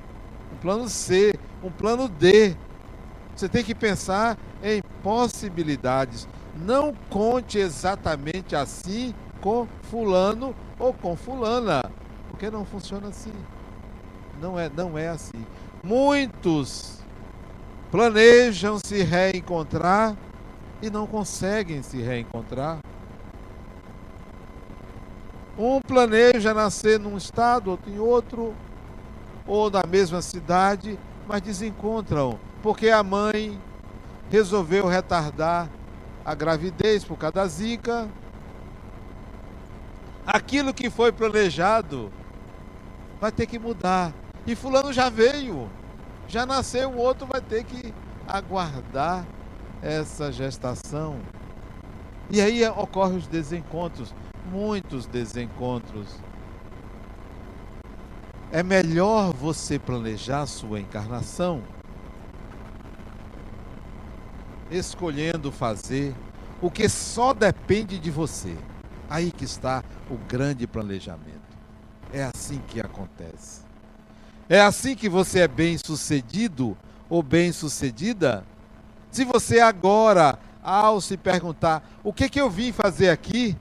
um 0.53 0.57
plano 0.57 0.88
C, 0.88 1.35
um 1.62 1.70
plano 1.70 2.09
D. 2.09 2.57
Você 3.35 3.49
tem 3.49 3.62
que 3.62 3.75
pensar 3.75 4.38
em 4.62 4.81
possibilidades. 5.03 6.27
Não 6.57 6.94
conte 7.11 7.59
exatamente 7.59 8.57
assim 8.57 9.14
com 9.42 9.68
fulano 9.83 10.55
ou 10.79 10.94
com 10.94 11.14
fulana, 11.14 11.83
porque 12.31 12.51
não 12.51 12.64
funciona 12.64 13.09
assim. 13.09 13.33
Não 14.40 14.59
é, 14.59 14.70
não 14.75 14.96
é 14.96 15.09
assim. 15.09 15.44
Muitos 15.85 17.01
planejam 17.90 18.79
se 18.79 19.03
reencontrar 19.03 20.16
e 20.83 20.91
não 20.91 21.07
conseguem 21.07 21.83
se 21.83 22.01
reencontrar. 22.01 22.79
Um 25.59 25.81
planeja 25.81 26.53
nascer 26.53 27.01
num 27.01 27.17
estado, 27.17 27.71
outro 27.71 27.91
em 27.91 27.99
outro, 27.99 28.55
ou 29.47 29.71
na 29.71 29.83
mesma 29.89 30.21
cidade, 30.21 30.99
mas 31.27 31.41
desencontram, 31.41 32.39
porque 32.62 32.91
a 32.91 33.03
mãe 33.03 33.59
resolveu 34.31 34.87
retardar 34.87 35.71
a 36.25 36.35
gravidez 36.35 37.05
por 37.05 37.17
causa 37.17 37.35
da 37.35 37.47
zika. 37.47 38.09
Aquilo 40.27 40.75
que 40.75 40.91
foi 40.91 41.12
planejado 41.12 42.12
vai 43.21 43.33
ter 43.33 43.47
que 43.47 43.59
mudar. 43.59 44.12
E 44.47 44.55
fulano 44.55 44.93
já 44.93 45.09
veio, 45.09 45.71
já 46.29 46.45
nasceu, 46.45 46.91
o 46.91 46.99
outro 46.99 47.27
vai 47.27 47.41
ter 47.41 47.65
que 47.65 47.95
aguardar 48.29 49.25
essa 49.83 50.33
gestação. 50.33 51.19
E 52.31 52.41
aí 52.41 52.67
ocorrem 52.69 53.19
os 53.19 53.27
desencontros, 53.27 54.15
muitos 54.51 55.07
desencontros. 55.07 56.21
é 58.53 58.62
melhor 58.62 59.33
você 59.33 59.79
planejar 59.79 60.47
sua 60.47 60.81
encarnação 60.81 61.62
escolhendo 64.71 65.53
fazer 65.53 66.15
o 66.61 66.71
que 66.71 66.89
só 66.89 67.33
depende 67.33 67.99
de 67.99 68.11
você. 68.11 68.57
Aí 69.09 69.31
que 69.31 69.45
está 69.45 69.85
o 70.11 70.17
grande 70.17 70.67
planejamento. 70.67 71.37
É 72.12 72.25
assim 72.25 72.61
que 72.67 72.81
acontece. 72.81 73.62
É 74.49 74.61
assim 74.61 74.95
que 74.95 75.09
você 75.09 75.41
é 75.41 75.49
bem 75.49 75.77
sucedido 75.79 76.77
ou 77.09 77.23
bem 77.23 77.53
sucedida? 77.53 78.45
Se 79.16 79.24
você 79.24 79.61
agora, 79.61 80.38
ao 80.62 81.00
se 81.00 81.16
perguntar 81.16 81.83
o 82.05 82.12
que, 82.12 82.29
que 82.29 82.38
eu 82.38 82.50
vim 82.50 82.70
fazer 82.70 83.09
aqui, 83.09 83.57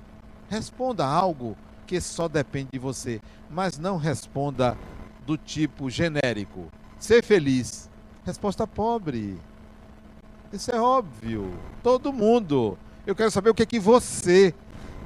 responda 0.50 1.06
algo 1.06 1.56
que 1.88 2.02
só 2.02 2.28
depende 2.28 2.72
de 2.74 2.78
você, 2.78 3.22
mas 3.50 3.78
não 3.78 3.96
responda 3.96 4.78
do 5.26 5.38
tipo 5.38 5.90
genérico. 5.90 6.70
Ser 7.00 7.24
feliz. 7.24 7.90
Resposta 8.26 8.68
pobre. 8.68 9.40
Isso 10.52 10.72
é 10.72 10.82
óbvio. 10.82 11.58
Todo 11.82 12.12
mundo. 12.12 12.78
Eu 13.08 13.16
quero 13.16 13.32
saber 13.32 13.50
o 13.50 13.56
que 13.56 13.66
que 13.66 13.80
você 13.80 14.54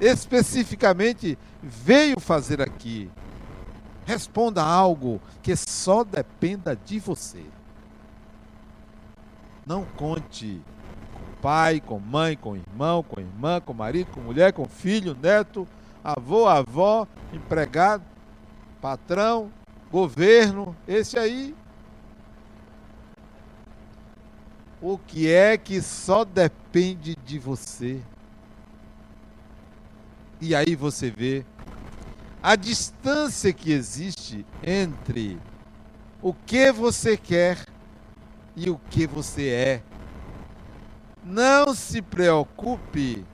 especificamente 0.02 1.38
veio 1.62 2.20
fazer 2.20 2.60
aqui. 2.60 3.08
Responda 4.04 4.64
algo 4.64 5.22
que 5.44 5.56
só 5.56 6.04
dependa 6.04 6.76
de 6.76 7.00
você. 7.00 7.46
Não 9.70 9.86
conte 9.86 10.60
com 11.14 11.42
pai, 11.44 11.80
com 11.80 12.00
mãe, 12.00 12.36
com 12.36 12.56
irmão, 12.56 13.04
com 13.04 13.22
irmã, 13.22 13.62
com 13.62 13.72
marido, 13.72 14.10
com 14.10 14.20
mulher, 14.20 14.52
com 14.52 14.66
filho, 14.66 15.16
neto, 15.22 15.68
avô, 16.04 16.48
avó, 16.48 17.08
empregado, 17.32 18.04
patrão, 18.82 19.52
governo, 19.92 20.76
esse 20.88 21.20
aí. 21.20 21.56
O 24.82 24.98
que 24.98 25.32
é 25.32 25.56
que 25.56 25.84
só 25.84 26.26
depende 26.26 27.16
de 27.24 27.38
você? 27.38 28.02
E 30.42 30.56
aí 30.56 30.76
você 30.76 31.12
vê 31.12 31.46
a 32.42 32.56
distância 32.56 33.54
que 33.54 33.72
existe 33.72 34.44
entre 34.64 35.40
o 36.24 36.34
que 36.34 36.72
você 36.72 37.16
quer 37.16 37.69
e 38.60 38.70
o 38.70 38.80
que 38.90 39.08
você 39.08 39.48
é. 39.48 39.82
Não 41.24 41.74
se 41.74 42.02
preocupe 42.02 43.26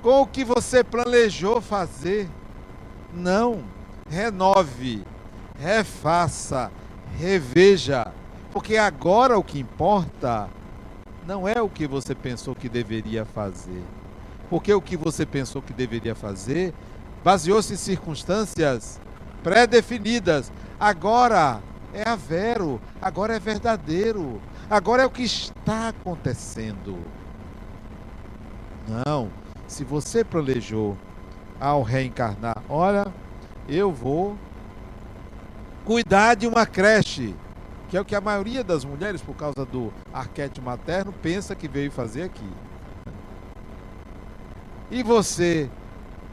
com 0.00 0.22
o 0.22 0.26
que 0.26 0.42
você 0.42 0.82
planejou 0.82 1.60
fazer. 1.60 2.28
Não. 3.12 3.62
Renove, 4.08 5.04
refaça, 5.58 6.72
reveja. 7.18 8.10
Porque 8.50 8.78
agora 8.78 9.38
o 9.38 9.44
que 9.44 9.58
importa 9.58 10.48
não 11.26 11.46
é 11.46 11.60
o 11.60 11.68
que 11.68 11.86
você 11.86 12.14
pensou 12.14 12.54
que 12.54 12.70
deveria 12.70 13.26
fazer. 13.26 13.82
Porque 14.48 14.72
o 14.72 14.80
que 14.80 14.96
você 14.96 15.26
pensou 15.26 15.60
que 15.60 15.74
deveria 15.74 16.14
fazer 16.14 16.72
baseou-se 17.22 17.74
em 17.74 17.76
circunstâncias 17.76 18.98
pré-definidas. 19.42 20.50
Agora 20.80 21.60
é 21.92 22.08
a 22.08 22.16
vero, 22.16 22.80
agora 23.00 23.36
é 23.36 23.40
verdadeiro, 23.40 24.40
agora 24.68 25.02
é 25.02 25.06
o 25.06 25.10
que 25.10 25.22
está 25.22 25.88
acontecendo. 25.88 26.98
Não, 28.86 29.30
se 29.66 29.84
você 29.84 30.24
planejou 30.24 30.96
ao 31.60 31.82
reencarnar, 31.82 32.62
olha, 32.68 33.06
eu 33.68 33.92
vou 33.92 34.36
cuidar 35.84 36.34
de 36.34 36.46
uma 36.46 36.66
creche, 36.66 37.34
que 37.88 37.96
é 37.96 38.00
o 38.00 38.04
que 38.04 38.14
a 38.14 38.20
maioria 38.20 38.62
das 38.62 38.84
mulheres, 38.84 39.20
por 39.20 39.34
causa 39.34 39.64
do 39.64 39.92
arquétipo 40.12 40.64
materno, 40.64 41.12
pensa 41.22 41.54
que 41.54 41.68
veio 41.68 41.90
fazer 41.90 42.22
aqui. 42.22 42.48
E 44.90 45.02
você 45.02 45.68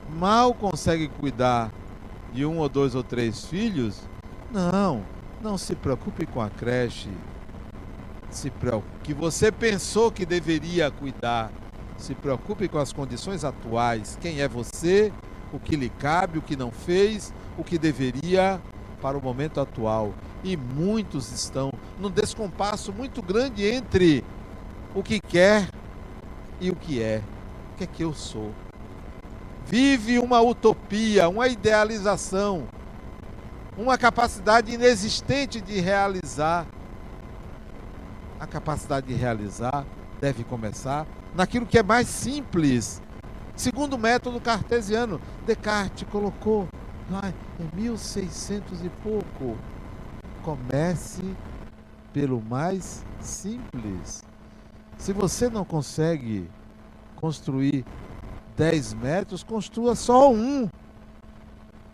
mal 0.09 0.53
consegue 0.53 1.07
cuidar 1.07 1.71
de 2.33 2.45
um 2.45 2.59
ou 2.59 2.69
dois 2.69 2.95
ou 2.95 3.03
três 3.03 3.45
filhos? 3.45 4.01
Não, 4.51 5.03
não 5.45 5.60
se 5.60 5.75
preocupe 5.75 6.25
com 6.25 6.41
a 6.41 6.49
creche. 6.49 7.10
Se 8.31 8.49
preocupe, 8.49 8.89
que 9.03 9.13
você 9.13 9.51
pensou 9.51 10.12
que 10.12 10.25
deveria 10.25 10.89
cuidar. 10.89 11.51
Se 11.97 12.15
preocupe 12.15 12.67
com 12.67 12.79
as 12.79 12.91
condições 12.91 13.45
atuais. 13.45 14.17
Quem 14.19 14.41
é 14.41 14.47
você? 14.47 15.13
O 15.53 15.60
que 15.60 15.75
lhe 15.75 15.89
cabe, 15.89 16.39
o 16.39 16.41
que 16.41 16.55
não 16.55 16.71
fez, 16.71 17.31
o 17.58 17.63
que 17.63 17.77
deveria 17.77 18.60
para 19.01 19.17
o 19.17 19.21
momento 19.21 19.62
atual. 19.62 20.13
E 20.43 20.58
muitos 20.58 21.31
estão 21.31 21.71
num 21.99 22.10
descompasso 22.10 22.91
muito 22.91 23.21
grande 23.21 23.65
entre 23.65 24.23
o 24.95 25.03
que 25.03 25.19
quer 25.19 25.69
e 26.60 26.71
o 26.71 26.75
que 26.75 27.01
é. 27.01 27.21
O 27.73 27.77
que 27.77 27.84
é 27.84 27.88
que 27.88 28.03
eu 28.03 28.13
sou? 28.13 28.51
vive 29.65 30.19
uma 30.19 30.41
utopia, 30.41 31.27
uma 31.27 31.47
idealização, 31.47 32.67
uma 33.77 33.97
capacidade 33.97 34.73
inexistente 34.73 35.59
de 35.59 35.79
realizar. 35.79 36.65
A 38.39 38.47
capacidade 38.47 39.07
de 39.07 39.13
realizar 39.13 39.85
deve 40.19 40.43
começar 40.43 41.05
naquilo 41.33 41.65
que 41.65 41.77
é 41.77 41.83
mais 41.83 42.07
simples. 42.07 43.01
Segundo 43.55 43.93
o 43.93 43.97
método 43.97 44.39
cartesiano, 44.39 45.19
Descartes 45.45 46.07
colocou 46.09 46.67
lá 47.09 47.33
em 47.59 47.75
1600 47.75 48.83
e 48.83 48.89
pouco. 49.01 49.57
Comece 50.43 51.23
pelo 52.13 52.41
mais 52.41 53.03
simples. 53.21 54.23
Se 54.97 55.11
você 55.11 55.49
não 55.49 55.65
consegue 55.65 56.49
construir 57.15 57.85
10 58.55 58.93
metros, 58.93 59.43
construa 59.43 59.95
só 59.95 60.31
um. 60.31 60.69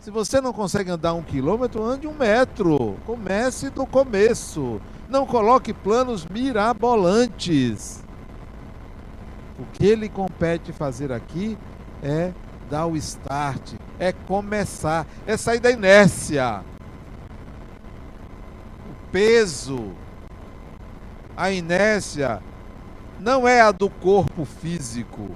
Se 0.02 0.10
você 0.10 0.40
não 0.40 0.52
consegue 0.52 0.90
andar 0.90 1.14
um 1.14 1.22
quilômetro, 1.22 1.84
ande 1.84 2.08
um 2.08 2.12
metro. 2.12 2.96
Comece 3.06 3.70
do 3.70 3.86
começo. 3.86 4.80
Não 5.08 5.24
coloque 5.24 5.72
planos 5.72 6.26
mirabolantes. 6.26 8.02
O 9.56 9.64
que 9.72 9.86
ele 9.86 10.08
compete 10.08 10.72
fazer 10.72 11.12
aqui 11.12 11.56
é 12.02 12.32
dar 12.68 12.86
o 12.86 12.96
start, 12.96 13.74
é 13.96 14.10
começar, 14.10 15.06
é 15.24 15.36
sair 15.36 15.60
da 15.60 15.70
inércia. 15.70 16.64
O 18.90 19.12
peso, 19.12 19.92
a 21.36 21.52
inércia, 21.52 22.42
não 23.20 23.46
é 23.46 23.60
a 23.60 23.70
do 23.70 23.88
corpo 23.88 24.44
físico 24.44 25.30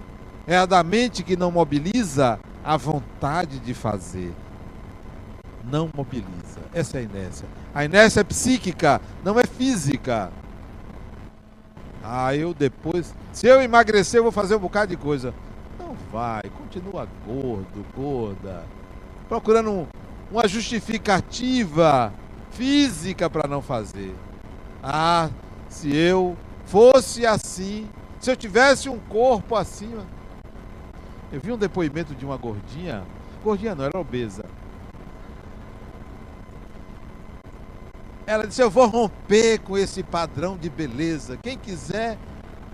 é 0.46 0.56
a 0.56 0.64
da 0.64 0.82
mente 0.82 1.24
que 1.24 1.36
não 1.36 1.50
mobiliza 1.50 2.38
a 2.64 2.76
vontade 2.76 3.58
de 3.58 3.74
fazer. 3.74 4.32
Não 5.70 5.90
mobiliza. 5.94 6.60
Essa 6.72 6.98
é 6.98 7.00
a 7.00 7.02
inércia. 7.02 7.48
A 7.74 7.84
inércia 7.84 8.20
é 8.20 8.24
psíquica, 8.24 9.00
não 9.24 9.38
é 9.38 9.44
física. 9.44 10.30
Ah, 12.02 12.34
eu 12.36 12.54
depois. 12.54 13.12
Se 13.32 13.48
eu 13.48 13.60
emagrecer, 13.60 14.18
eu 14.18 14.22
vou 14.22 14.32
fazer 14.32 14.54
um 14.54 14.60
bocado 14.60 14.90
de 14.90 14.96
coisa. 14.96 15.34
Não 15.78 15.94
vai, 16.12 16.42
continua 16.56 17.08
gordo, 17.26 17.84
gorda. 17.96 18.64
Procurando 19.28 19.88
uma 20.30 20.46
justificativa 20.46 22.12
física 22.52 23.28
para 23.28 23.48
não 23.48 23.60
fazer. 23.60 24.14
Ah, 24.82 25.28
se 25.68 25.94
eu 25.94 26.36
fosse 26.64 27.26
assim, 27.26 27.88
se 28.20 28.30
eu 28.30 28.36
tivesse 28.36 28.88
um 28.88 28.98
corpo 28.98 29.56
assim, 29.56 29.92
eu 31.32 31.40
vi 31.40 31.50
um 31.50 31.58
depoimento 31.58 32.14
de 32.14 32.24
uma 32.24 32.36
gordinha, 32.36 33.02
gordinha 33.42 33.74
não, 33.74 33.84
era 33.84 33.98
obesa. 33.98 34.44
Ela 38.26 38.46
disse: 38.46 38.62
Eu 38.62 38.70
vou 38.70 38.86
romper 38.86 39.60
com 39.60 39.78
esse 39.78 40.02
padrão 40.02 40.56
de 40.56 40.68
beleza. 40.68 41.36
Quem 41.36 41.56
quiser 41.56 42.18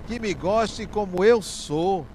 que 0.06 0.18
me 0.18 0.32
goste 0.34 0.86
como 0.86 1.22
eu 1.24 1.42
sou. 1.42 2.06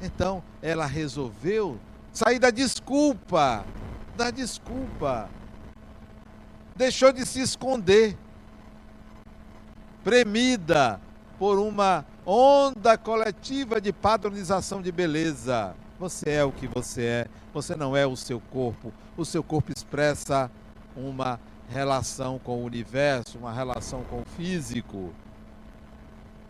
Então 0.00 0.42
ela 0.62 0.86
resolveu 0.86 1.78
sair 2.12 2.38
da 2.38 2.50
desculpa, 2.50 3.64
da 4.16 4.30
desculpa. 4.30 5.28
Deixou 6.74 7.12
de 7.12 7.26
se 7.26 7.40
esconder, 7.40 8.16
premida 10.04 11.00
por 11.38 11.58
uma 11.58 12.06
onda 12.24 12.96
coletiva 12.96 13.80
de 13.80 13.92
padronização 13.92 14.80
de 14.80 14.92
beleza. 14.92 15.74
Você 15.98 16.30
é 16.30 16.44
o 16.44 16.52
que 16.52 16.68
você 16.68 17.02
é, 17.02 17.26
você 17.52 17.74
não 17.74 17.96
é 17.96 18.06
o 18.06 18.16
seu 18.16 18.40
corpo. 18.40 18.92
O 19.16 19.24
seu 19.24 19.42
corpo 19.42 19.72
expressa 19.76 20.48
uma 20.96 21.40
relação 21.68 22.38
com 22.38 22.58
o 22.58 22.64
universo, 22.64 23.38
uma 23.38 23.52
relação 23.52 24.02
com 24.04 24.22
o 24.22 24.24
físico. 24.36 25.12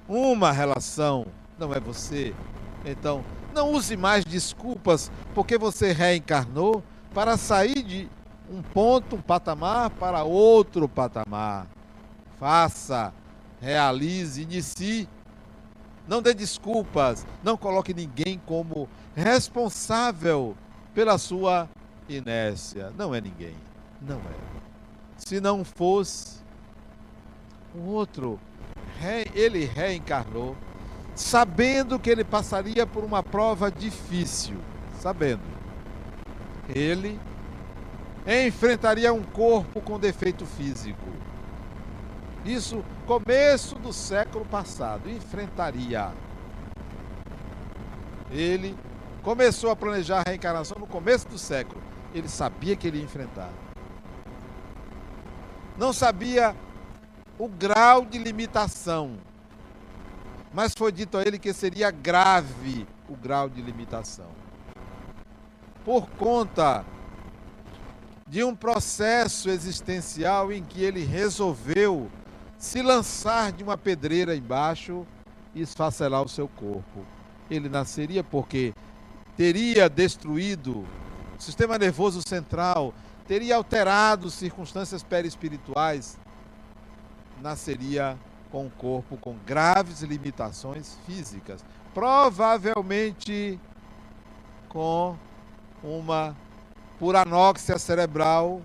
Uma 0.09 0.53
relação, 0.53 1.27
não 1.59 1.75
é 1.75 1.81
você. 1.81 2.35
Então, 2.85 3.25
não 3.55 3.73
use 3.73 3.97
mais 3.97 4.25
desculpas 4.25 5.11
porque 5.35 5.59
você 5.59 5.93
reencarnou 5.93 6.83
para 7.13 7.37
sair 7.37 7.83
de 7.83 8.09
um 8.51 8.63
ponto, 8.63 9.17
um 9.17 9.21
patamar 9.21 9.91
para 9.91 10.23
outro 10.23 10.89
patamar. 10.89 11.67
Faça, 12.39 13.13
realize, 13.61 14.41
inicie. 14.41 15.09
Não 16.07 16.23
dê 16.23 16.33
desculpas, 16.33 17.27
não 17.43 17.57
coloque 17.57 17.93
ninguém 17.93 18.41
como 18.47 18.89
responsável 19.15 20.57
pela 20.95 21.19
sua 21.19 21.69
inércia. 22.09 22.91
Não 22.97 23.15
é 23.15 23.21
ninguém, 23.21 23.55
não 24.01 24.17
é. 24.17 24.58
Se 25.19 25.41
não 25.41 25.65
fosse 25.65 26.39
o 27.75 27.81
outro, 27.91 28.41
ele 29.35 29.65
reencarnou, 29.65 30.57
sabendo 31.15 31.99
que 31.99 32.09
ele 32.09 32.25
passaria 32.25 32.87
por 32.87 33.05
uma 33.05 33.23
prova 33.23 33.71
difícil, 33.71 34.57
sabendo. 34.99 35.43
Ele 36.75 37.21
enfrentaria 38.27 39.13
um 39.13 39.23
corpo 39.23 39.81
com 39.81 39.99
defeito 39.99 40.47
físico. 40.47 41.07
Isso 42.45 42.85
começo 43.07 43.75
do 43.77 43.93
século 43.93 44.45
passado, 44.45 45.11
enfrentaria. 45.11 46.13
Ele 48.31 48.77
começou 49.23 49.71
a 49.71 49.77
planejar 49.77 50.21
a 50.21 50.29
reencarnação 50.29 50.79
no 50.79 50.87
começo 50.87 51.29
do 51.29 51.39
século. 51.39 51.83
Ele 52.15 52.29
sabia 52.29 52.77
que 52.77 52.87
ele 52.87 52.99
ia 52.99 53.05
enfrentar. 53.05 53.51
Não 55.79 55.93
sabia 55.93 56.57
o 57.39 57.47
grau 57.49 58.05
de 58.05 58.19
limitação. 58.19 59.17
Mas 60.53 60.73
foi 60.77 60.91
dito 60.91 61.17
a 61.17 61.23
ele 61.23 61.39
que 61.39 61.53
seria 61.53 61.91
grave 61.91 62.85
o 63.09 63.15
grau 63.15 63.49
de 63.49 63.63
limitação. 63.63 64.27
Por 65.85 66.11
conta 66.11 66.85
de 68.27 68.43
um 68.43 68.57
processo 68.57 69.49
existencial 69.49 70.53
em 70.53 70.65
que 70.65 70.83
ele 70.83 71.05
resolveu 71.05 72.11
se 72.59 72.83
lançar 72.83 73.53
de 73.53 73.63
uma 73.63 73.79
pedreira 73.79 74.35
embaixo 74.35 75.07
e 75.55 75.63
esfacelar 75.63 76.23
o 76.23 76.29
seu 76.29 76.49
corpo. 76.49 77.07
Ele 77.49 77.69
nasceria 77.69 78.25
porque 78.25 78.75
teria 79.37 79.89
destruído 79.89 80.85
o 81.39 81.43
sistema 81.43 81.79
nervoso 81.79 82.21
central, 82.27 82.93
teria 83.29 83.57
alterado 83.57 84.31
circunstâncias 84.31 85.03
perispirituais, 85.03 86.19
nasceria 87.43 88.19
com 88.51 88.65
um 88.65 88.71
corpo 88.71 89.19
com 89.19 89.37
graves 89.47 90.01
limitações 90.01 90.97
físicas, 91.05 91.63
provavelmente 91.93 93.61
com 94.71 95.15
uma 95.85 96.35
por 96.99 97.15
anóxia 97.15 97.79
cerebral, 97.79 98.63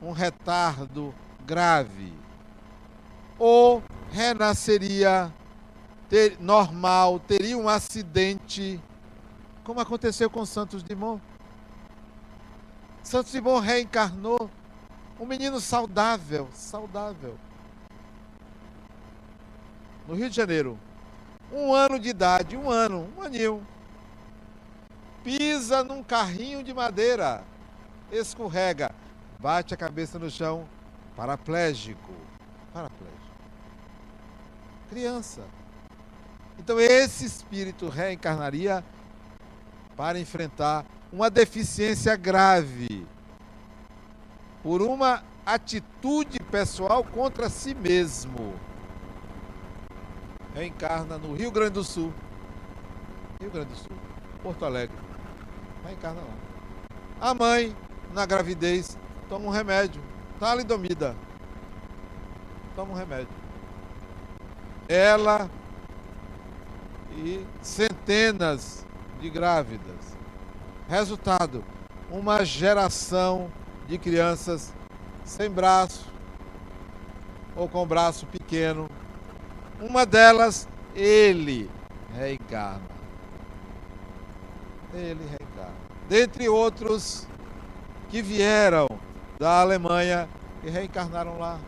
um 0.00 0.12
retardo 0.12 1.12
grave, 1.44 2.12
ou 3.38 3.82
renasceria 4.10 5.34
ter, 6.08 6.38
normal, 6.40 7.18
teria 7.18 7.58
um 7.58 7.68
acidente, 7.68 8.80
como 9.64 9.80
aconteceu 9.80 10.30
com 10.30 10.46
Santos 10.46 10.82
Dumont. 10.82 11.31
Santos 13.12 13.30
Dumont 13.34 13.60
reencarnou 13.62 14.50
um 15.20 15.26
menino 15.26 15.60
saudável, 15.60 16.48
saudável. 16.54 17.38
No 20.08 20.14
Rio 20.14 20.30
de 20.30 20.36
Janeiro, 20.36 20.78
um 21.52 21.74
ano 21.74 21.98
de 21.98 22.08
idade, 22.08 22.56
um 22.56 22.70
ano, 22.70 23.12
um 23.14 23.20
aninho, 23.20 23.66
pisa 25.22 25.84
num 25.84 26.02
carrinho 26.02 26.64
de 26.64 26.72
madeira, 26.72 27.44
escorrega, 28.10 28.94
bate 29.38 29.74
a 29.74 29.76
cabeça 29.76 30.18
no 30.18 30.30
chão, 30.30 30.66
paraplégico. 31.14 32.14
Paraplégico. 32.72 33.20
Criança. 34.88 35.42
Então 36.58 36.80
esse 36.80 37.26
espírito 37.26 37.90
reencarnaria 37.90 38.82
para 39.98 40.18
enfrentar 40.18 40.86
uma 41.12 41.28
deficiência 41.28 42.16
grave 42.16 43.06
por 44.62 44.80
uma 44.80 45.22
atitude 45.44 46.38
pessoal 46.50 47.04
contra 47.04 47.50
si 47.50 47.74
mesmo. 47.74 48.54
Reencarna 50.54 51.18
no 51.18 51.34
Rio 51.34 51.50
Grande 51.50 51.72
do 51.72 51.84
Sul. 51.84 52.12
Rio 53.40 53.50
Grande 53.50 53.70
do 53.70 53.76
Sul, 53.76 53.96
Porto 54.42 54.64
Alegre. 54.64 54.96
Reencarna 55.84 56.20
lá. 56.20 56.34
A 57.20 57.34
mãe, 57.34 57.76
na 58.14 58.24
gravidez, 58.24 58.96
toma 59.28 59.46
um 59.46 59.50
remédio. 59.50 60.00
Talidomida. 60.40 61.14
Toma 62.74 62.92
um 62.92 62.96
remédio. 62.96 63.28
Ela 64.88 65.50
e 67.16 67.44
centenas 67.60 68.86
de 69.20 69.28
grávidas. 69.28 70.21
Resultado: 70.88 71.64
uma 72.10 72.44
geração 72.44 73.50
de 73.88 73.98
crianças 73.98 74.72
sem 75.24 75.50
braço 75.50 76.06
ou 77.56 77.68
com 77.68 77.86
braço 77.86 78.26
pequeno. 78.26 78.88
Uma 79.80 80.06
delas, 80.06 80.68
ele 80.94 81.70
reencarna. 82.14 82.82
Ele 84.94 85.20
reencarna. 85.24 85.76
Dentre 86.08 86.48
outros 86.48 87.26
que 88.10 88.20
vieram 88.20 88.86
da 89.38 89.60
Alemanha 89.60 90.28
e 90.62 90.70
reencarnaram 90.70 91.38
lá. 91.38 91.58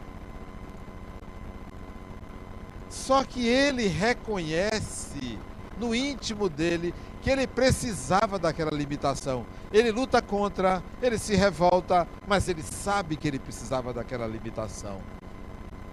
Só 2.88 3.24
que 3.24 3.46
ele 3.46 3.88
reconhece 3.88 5.38
no 5.78 5.94
íntimo 5.94 6.48
dele 6.48 6.94
que 7.24 7.30
ele 7.30 7.46
precisava 7.46 8.38
daquela 8.38 8.70
limitação. 8.70 9.46
Ele 9.72 9.90
luta 9.90 10.20
contra, 10.20 10.82
ele 11.00 11.16
se 11.18 11.34
revolta, 11.34 12.06
mas 12.28 12.50
ele 12.50 12.62
sabe 12.62 13.16
que 13.16 13.26
ele 13.26 13.38
precisava 13.38 13.94
daquela 13.94 14.26
limitação. 14.26 15.00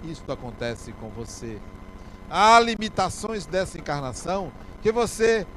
Isso 0.03 0.29
acontece 0.29 0.91
com 0.91 1.07
você. 1.07 1.57
Há 2.29 2.59
limitações 2.59 3.45
dessa 3.45 3.77
encarnação 3.77 4.51
que 4.81 4.91
você 4.91 5.47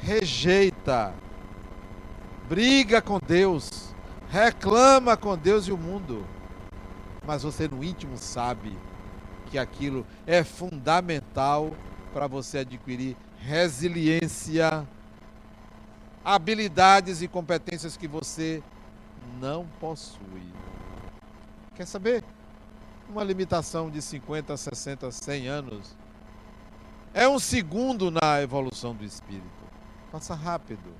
rejeita, 0.00 1.14
briga 2.48 3.00
com 3.00 3.20
Deus, 3.24 3.94
reclama 4.28 5.16
com 5.16 5.38
Deus 5.38 5.68
e 5.68 5.72
o 5.72 5.78
mundo, 5.78 6.26
mas 7.24 7.44
você 7.44 7.68
no 7.68 7.84
íntimo 7.84 8.18
sabe 8.18 8.76
que 9.46 9.56
aquilo 9.56 10.04
é 10.26 10.42
fundamental 10.42 11.72
para 12.12 12.26
você 12.26 12.58
adquirir 12.58 13.16
resiliência, 13.44 14.86
habilidades 16.24 17.22
e 17.22 17.28
competências 17.28 17.96
que 17.96 18.08
você 18.08 18.62
não 19.40 19.66
possui. 19.80 20.52
Quer 21.74 21.86
saber? 21.86 22.24
Uma 23.08 23.22
limitação 23.22 23.90
de 23.90 24.00
50, 24.00 24.56
60, 24.56 25.10
100 25.10 25.46
anos 25.48 25.96
é 27.12 27.28
um 27.28 27.38
segundo 27.38 28.10
na 28.10 28.40
evolução 28.40 28.94
do 28.94 29.04
espírito. 29.04 29.44
Passa 30.10 30.34
rápido. 30.34 30.94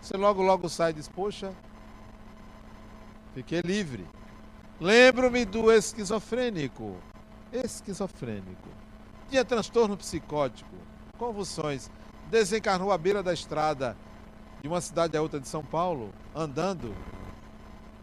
Você 0.00 0.16
logo, 0.16 0.42
logo 0.42 0.68
sai 0.68 0.90
e 0.90 0.94
diz: 0.94 1.08
Poxa, 1.08 1.52
fiquei 3.34 3.60
livre. 3.60 4.06
Lembro-me 4.80 5.44
do 5.44 5.70
esquizofrênico 5.72 6.96
esquizofrênico. 7.52 8.68
Tinha 9.28 9.44
transtorno 9.44 9.96
psicótico, 9.96 10.74
convulsões. 11.16 11.90
Desencarnou 12.30 12.92
à 12.92 12.98
beira 12.98 13.22
da 13.22 13.32
estrada 13.32 13.96
de 14.60 14.68
uma 14.68 14.80
cidade 14.80 15.16
a 15.16 15.22
outra 15.22 15.40
de 15.40 15.48
São 15.48 15.64
Paulo, 15.64 16.12
andando. 16.34 16.94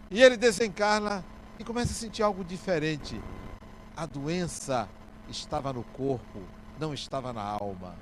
E 0.09 0.21
ele 0.21 0.37
desencarna 0.37 1.23
e 1.59 1.63
começa 1.63 1.91
a 1.91 1.95
sentir 1.95 2.23
algo 2.23 2.43
diferente. 2.43 3.19
A 3.95 4.05
doença 4.05 4.87
estava 5.29 5.71
no 5.73 5.83
corpo, 5.83 6.41
não 6.79 6.93
estava 6.93 7.33
na 7.33 7.43
alma. 7.43 7.95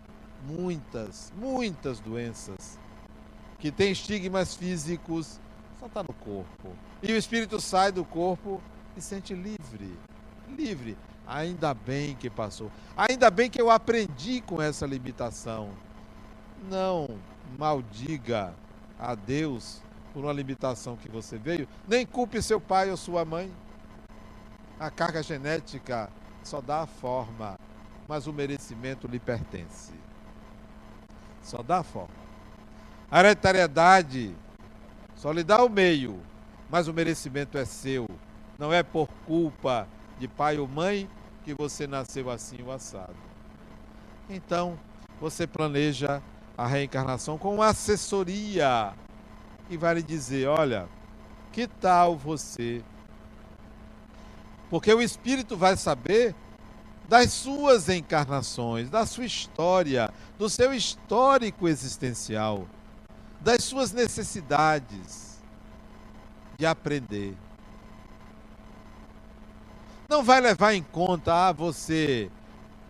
Muitas, 0.45 1.31
muitas 1.35 1.99
doenças 1.99 2.79
que 3.59 3.71
têm 3.71 3.91
estigmas 3.91 4.55
físicos 4.55 5.39
só 5.79 5.85
está 5.85 6.03
no 6.03 6.13
corpo. 6.13 6.75
E 7.01 7.11
o 7.11 7.17
espírito 7.17 7.59
sai 7.59 7.91
do 7.91 8.05
corpo 8.05 8.61
e 8.95 9.01
sente 9.01 9.33
livre. 9.33 9.97
Livre. 10.49 10.97
Ainda 11.31 11.73
bem 11.73 12.13
que 12.13 12.29
passou. 12.29 12.69
Ainda 12.97 13.31
bem 13.31 13.49
que 13.49 13.61
eu 13.61 13.69
aprendi 13.69 14.41
com 14.41 14.61
essa 14.61 14.85
limitação. 14.85 15.71
Não 16.69 17.07
maldiga 17.57 18.53
a 18.99 19.15
Deus 19.15 19.81
por 20.13 20.25
uma 20.25 20.33
limitação 20.33 20.97
que 20.97 21.07
você 21.07 21.37
veio, 21.37 21.69
nem 21.87 22.05
culpe 22.05 22.41
seu 22.41 22.59
pai 22.59 22.91
ou 22.91 22.97
sua 22.97 23.23
mãe. 23.23 23.49
A 24.77 24.91
carga 24.91 25.23
genética 25.23 26.09
só 26.43 26.59
dá 26.59 26.81
a 26.81 26.85
forma, 26.85 27.57
mas 28.09 28.27
o 28.27 28.33
merecimento 28.33 29.07
lhe 29.07 29.17
pertence. 29.17 29.93
Só 31.41 31.63
dá 31.63 31.77
a 31.77 31.83
forma. 31.83 32.13
A 33.09 33.19
hereditariedade 33.21 34.35
só 35.15 35.31
lhe 35.31 35.45
dá 35.45 35.63
o 35.63 35.69
meio, 35.69 36.19
mas 36.69 36.89
o 36.89 36.93
merecimento 36.93 37.57
é 37.57 37.63
seu. 37.63 38.05
Não 38.59 38.73
é 38.73 38.83
por 38.83 39.07
culpa 39.25 39.87
de 40.19 40.27
pai 40.27 40.57
ou 40.57 40.67
mãe 40.67 41.09
que 41.43 41.53
você 41.53 41.87
nasceu 41.87 42.29
assim 42.29 42.61
o 42.63 42.71
assado. 42.71 43.15
Então, 44.29 44.79
você 45.19 45.45
planeja 45.45 46.21
a 46.57 46.67
reencarnação 46.67 47.37
com 47.37 47.55
uma 47.55 47.67
assessoria 47.67 48.93
que 49.67 49.77
vai 49.77 49.95
lhe 49.95 50.03
dizer: 50.03 50.47
olha, 50.47 50.87
que 51.51 51.67
tal 51.67 52.15
você? 52.15 52.83
Porque 54.69 54.93
o 54.93 55.01
espírito 55.01 55.57
vai 55.57 55.75
saber 55.75 56.33
das 57.09 57.33
suas 57.33 57.89
encarnações, 57.89 58.89
da 58.89 59.05
sua 59.05 59.25
história, 59.25 60.09
do 60.37 60.49
seu 60.49 60.73
histórico 60.73 61.67
existencial, 61.67 62.65
das 63.41 63.65
suas 63.65 63.91
necessidades 63.91 65.41
de 66.57 66.65
aprender. 66.65 67.35
Não 70.11 70.25
vai 70.25 70.41
levar 70.41 70.73
em 70.73 70.83
conta, 70.83 71.33
ah, 71.33 71.53
você 71.53 72.29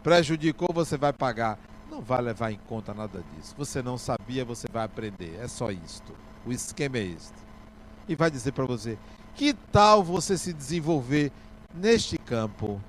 prejudicou, 0.01 0.69
você 0.73 0.97
vai 0.97 1.13
pagar. 1.13 1.59
Não 1.87 2.01
vai 2.01 2.19
levar 2.19 2.51
em 2.51 2.59
conta 2.67 2.95
nada 2.95 3.23
disso. 3.35 3.53
Você 3.59 3.79
não 3.79 3.95
sabia, 3.95 4.43
você 4.43 4.65
vai 4.73 4.83
aprender. 4.83 5.39
É 5.39 5.47
só 5.47 5.69
isto. 5.69 6.15
O 6.47 6.51
esquema 6.51 6.97
é 6.97 7.03
este. 7.03 7.37
E 8.09 8.15
vai 8.15 8.31
dizer 8.31 8.53
para 8.53 8.65
você: 8.65 8.97
que 9.35 9.53
tal 9.53 10.03
você 10.03 10.35
se 10.35 10.51
desenvolver 10.51 11.31
neste 11.71 12.17
campo? 12.17 12.81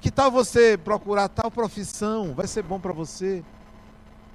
Que 0.00 0.10
tal 0.10 0.28
você 0.28 0.76
procurar 0.76 1.28
tal 1.28 1.48
profissão? 1.48 2.34
Vai 2.34 2.48
ser 2.48 2.64
bom 2.64 2.80
para 2.80 2.92
você. 2.92 3.44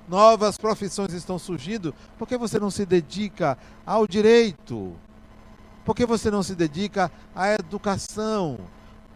Novas 0.07 0.57
profissões 0.57 1.11
estão 1.11 1.37
surgindo. 1.37 1.93
Por 2.17 2.25
que 2.25 2.37
você 2.37 2.57
não 2.57 2.71
se 2.71 2.85
dedica 2.85 3.57
ao 3.85 4.07
direito? 4.07 4.95
Por 5.83 5.97
que 5.97 6.05
você 6.05 6.31
não 6.31 6.41
se 6.41 6.55
dedica 6.55 7.11
à 7.35 7.51
educação? 7.55 8.57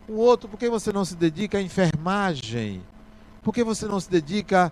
O 0.07 0.13
outro, 0.13 0.47
por 0.47 0.59
que 0.59 0.69
você 0.69 0.93
não 0.93 1.03
se 1.03 1.15
dedica 1.15 1.57
à 1.57 1.61
enfermagem? 1.61 2.83
Por 3.41 3.53
que 3.53 3.63
você 3.63 3.87
não 3.87 3.99
se 3.99 4.09
dedica 4.09 4.71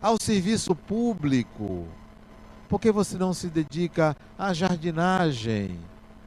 ao 0.00 0.20
serviço 0.20 0.74
público? 0.74 1.86
Por 2.68 2.80
que 2.80 2.90
você 2.90 3.16
não 3.16 3.32
se 3.32 3.48
dedica 3.48 4.16
à 4.36 4.52
jardinagem, 4.52 5.78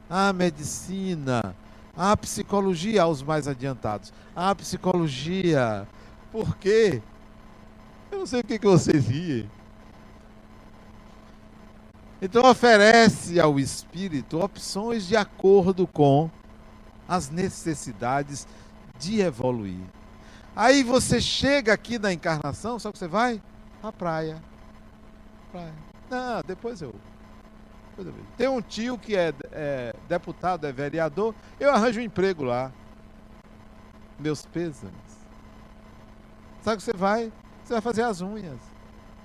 à 0.08 0.32
medicina, 0.32 1.54
à 1.94 2.16
psicologia, 2.16 3.02
aos 3.02 3.22
mais 3.22 3.46
adiantados? 3.46 4.12
À 4.34 4.54
psicologia. 4.54 5.86
Por 6.32 6.56
quê? 6.56 7.02
Eu 8.10 8.20
não 8.20 8.26
sei 8.26 8.40
o 8.40 8.44
que, 8.44 8.58
vocês 8.58 9.06
riem. 9.06 9.50
Então 12.22 12.48
oferece 12.48 13.38
ao 13.38 13.60
espírito 13.60 14.40
opções 14.40 15.06
de 15.06 15.14
acordo 15.14 15.86
com 15.86 16.30
as 17.08 17.30
necessidades 17.30 18.46
de 18.98 19.20
evoluir. 19.20 19.84
Aí 20.54 20.82
você 20.82 21.20
chega 21.20 21.72
aqui 21.72 21.98
na 21.98 22.12
encarnação, 22.12 22.78
só 22.78 22.90
que 22.90 22.98
você 22.98 23.06
vai 23.06 23.42
à 23.82 23.92
praia. 23.92 24.42
praia. 25.52 25.74
Não, 26.10 26.42
depois 26.46 26.80
eu. 26.80 26.94
Depois 27.90 28.06
eu 28.08 28.12
vejo. 28.12 28.26
Tem 28.36 28.48
um 28.48 28.62
tio 28.62 28.98
que 28.98 29.16
é, 29.16 29.34
é, 29.52 29.94
deputado, 30.08 30.66
é 30.66 30.72
vereador, 30.72 31.34
eu 31.60 31.70
arranjo 31.70 32.00
um 32.00 32.02
emprego 32.02 32.42
lá. 32.42 32.72
Meus 34.18 34.46
pêsames. 34.46 34.94
Sabe 36.62 36.78
que 36.78 36.82
você 36.82 36.94
vai? 36.94 37.30
Você 37.62 37.74
vai 37.74 37.82
fazer 37.82 38.02
as 38.02 38.20
unhas. 38.22 38.58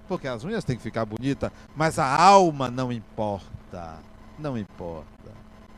Porque 0.07 0.27
as 0.27 0.43
unhas 0.43 0.65
têm 0.65 0.75
que 0.75 0.83
ficar 0.83 1.05
bonita, 1.05 1.53
mas 1.73 1.97
a 1.97 2.05
alma 2.05 2.69
não 2.69 2.91
importa. 2.91 3.99
Não 4.37 4.57
importa. 4.57 5.31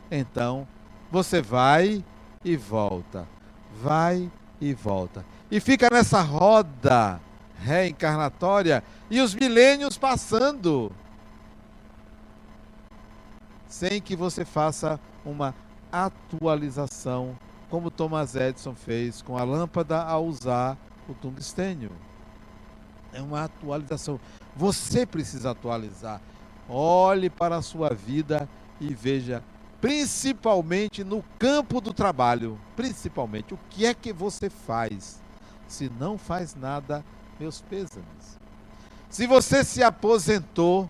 Então, 0.10 0.68
você 1.14 1.44
vai 1.44 2.04
e 2.44 2.58
volta, 2.58 3.28
vai 3.84 4.32
e 4.60 4.74
volta. 4.74 5.24
E 5.52 5.60
fica 5.60 5.88
nessa 5.92 6.22
roda 6.22 7.22
reencarnatória 7.60 8.84
e 9.12 9.22
os 9.22 9.36
milênios 9.36 9.96
passando 9.96 10.92
sem 13.68 14.02
que 14.02 14.16
você 14.16 14.44
faça 14.44 15.00
uma 15.24 15.54
atualização, 15.92 17.38
como 17.70 17.92
Thomas 17.92 18.36
Edison 18.36 18.74
fez 18.74 19.22
com 19.22 19.38
a 19.38 19.44
lâmpada 19.44 20.02
ao 20.02 20.26
usar 20.26 20.76
o 21.08 21.14
tungstênio. 21.14 21.92
É 23.14 23.22
uma 23.22 23.44
atualização. 23.44 24.20
Você 24.56 25.06
precisa 25.06 25.52
atualizar. 25.52 26.20
Olhe 26.68 27.30
para 27.30 27.58
a 27.58 27.62
sua 27.62 27.94
vida 27.94 28.50
e 28.82 28.96
veja 28.96 29.44
principalmente 29.84 31.04
no 31.04 31.22
campo 31.38 31.82
do 31.82 31.94
trabalho. 31.94 32.58
Principalmente, 32.74 33.54
o 33.54 33.60
que 33.70 33.86
é 33.86 33.94
que 33.94 34.14
você 34.14 34.50
faz? 34.50 35.22
Se 35.68 35.92
não 36.00 36.18
faz 36.18 36.56
nada, 36.56 37.04
meus 37.38 37.60
pêsames. 37.60 38.40
Se 39.10 39.28
você 39.28 39.62
se 39.62 39.84
aposentou 39.84 40.90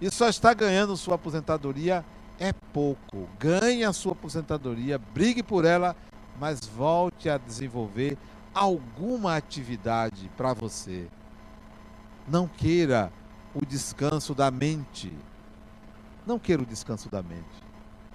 e 0.00 0.10
só 0.10 0.28
está 0.28 0.52
ganhando 0.52 0.96
sua 0.96 1.14
aposentadoria, 1.14 2.04
é 2.40 2.52
pouco. 2.72 3.28
Ganhe 3.38 3.84
a 3.84 3.92
sua 3.92 4.14
aposentadoria, 4.14 4.98
brigue 4.98 5.40
por 5.40 5.64
ela, 5.64 5.94
mas 6.40 6.66
volte 6.66 7.28
a 7.28 7.38
desenvolver 7.38 8.18
alguma 8.52 9.36
atividade 9.36 10.28
para 10.36 10.52
você. 10.52 11.06
Não 12.26 12.48
queira 12.48 13.12
o 13.54 13.64
descanso 13.64 14.34
da 14.34 14.50
mente. 14.50 15.12
Não 16.26 16.38
queira 16.38 16.62
o 16.62 16.66
descanso 16.66 17.08
da 17.08 17.22
mente. 17.22 17.64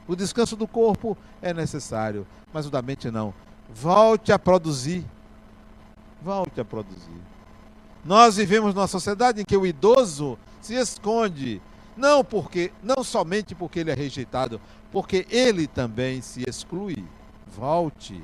O 0.07 0.15
descanso 0.15 0.55
do 0.55 0.67
corpo 0.67 1.17
é 1.41 1.53
necessário, 1.53 2.25
mas 2.51 2.65
o 2.65 2.71
da 2.71 2.81
mente 2.81 3.11
não. 3.11 3.33
Volte 3.69 4.31
a 4.31 4.39
produzir. 4.39 5.05
Volte 6.21 6.59
a 6.59 6.65
produzir. 6.65 7.21
Nós 8.03 8.37
vivemos 8.37 8.73
numa 8.73 8.87
sociedade 8.87 9.41
em 9.41 9.45
que 9.45 9.55
o 9.55 9.65
idoso 9.65 10.37
se 10.61 10.73
esconde, 10.73 11.61
não 11.95 12.23
porque, 12.23 12.71
não 12.81 13.03
somente 13.03 13.53
porque 13.53 13.79
ele 13.79 13.91
é 13.91 13.93
rejeitado, 13.93 14.59
porque 14.91 15.27
ele 15.29 15.67
também 15.67 16.21
se 16.21 16.43
exclui. 16.47 17.05
Volte. 17.47 18.23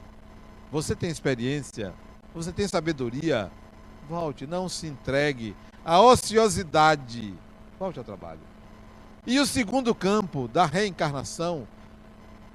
Você 0.72 0.96
tem 0.96 1.10
experiência, 1.10 1.94
você 2.34 2.52
tem 2.52 2.68
sabedoria. 2.68 3.52
Volte, 4.10 4.48
não 4.48 4.68
se 4.68 4.88
entregue 4.88 5.56
à 5.84 6.02
ociosidade. 6.02 7.34
Volte 7.80 8.00
ao 8.00 8.06
trabalho. 8.06 8.55
E 9.28 9.40
o 9.40 9.46
segundo 9.46 9.96
campo 9.96 10.48
da 10.48 10.66
reencarnação, 10.66 11.68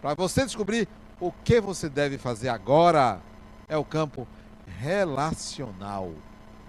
para 0.01 0.15
você 0.15 0.45
descobrir 0.45 0.89
o 1.19 1.33
que 1.33 1.61
você 1.61 1.89
deve 1.89 2.17
fazer 2.17 2.49
agora, 2.49 3.21
é 3.69 3.77
o 3.77 3.85
campo 3.85 4.27
relacional. 4.79 6.13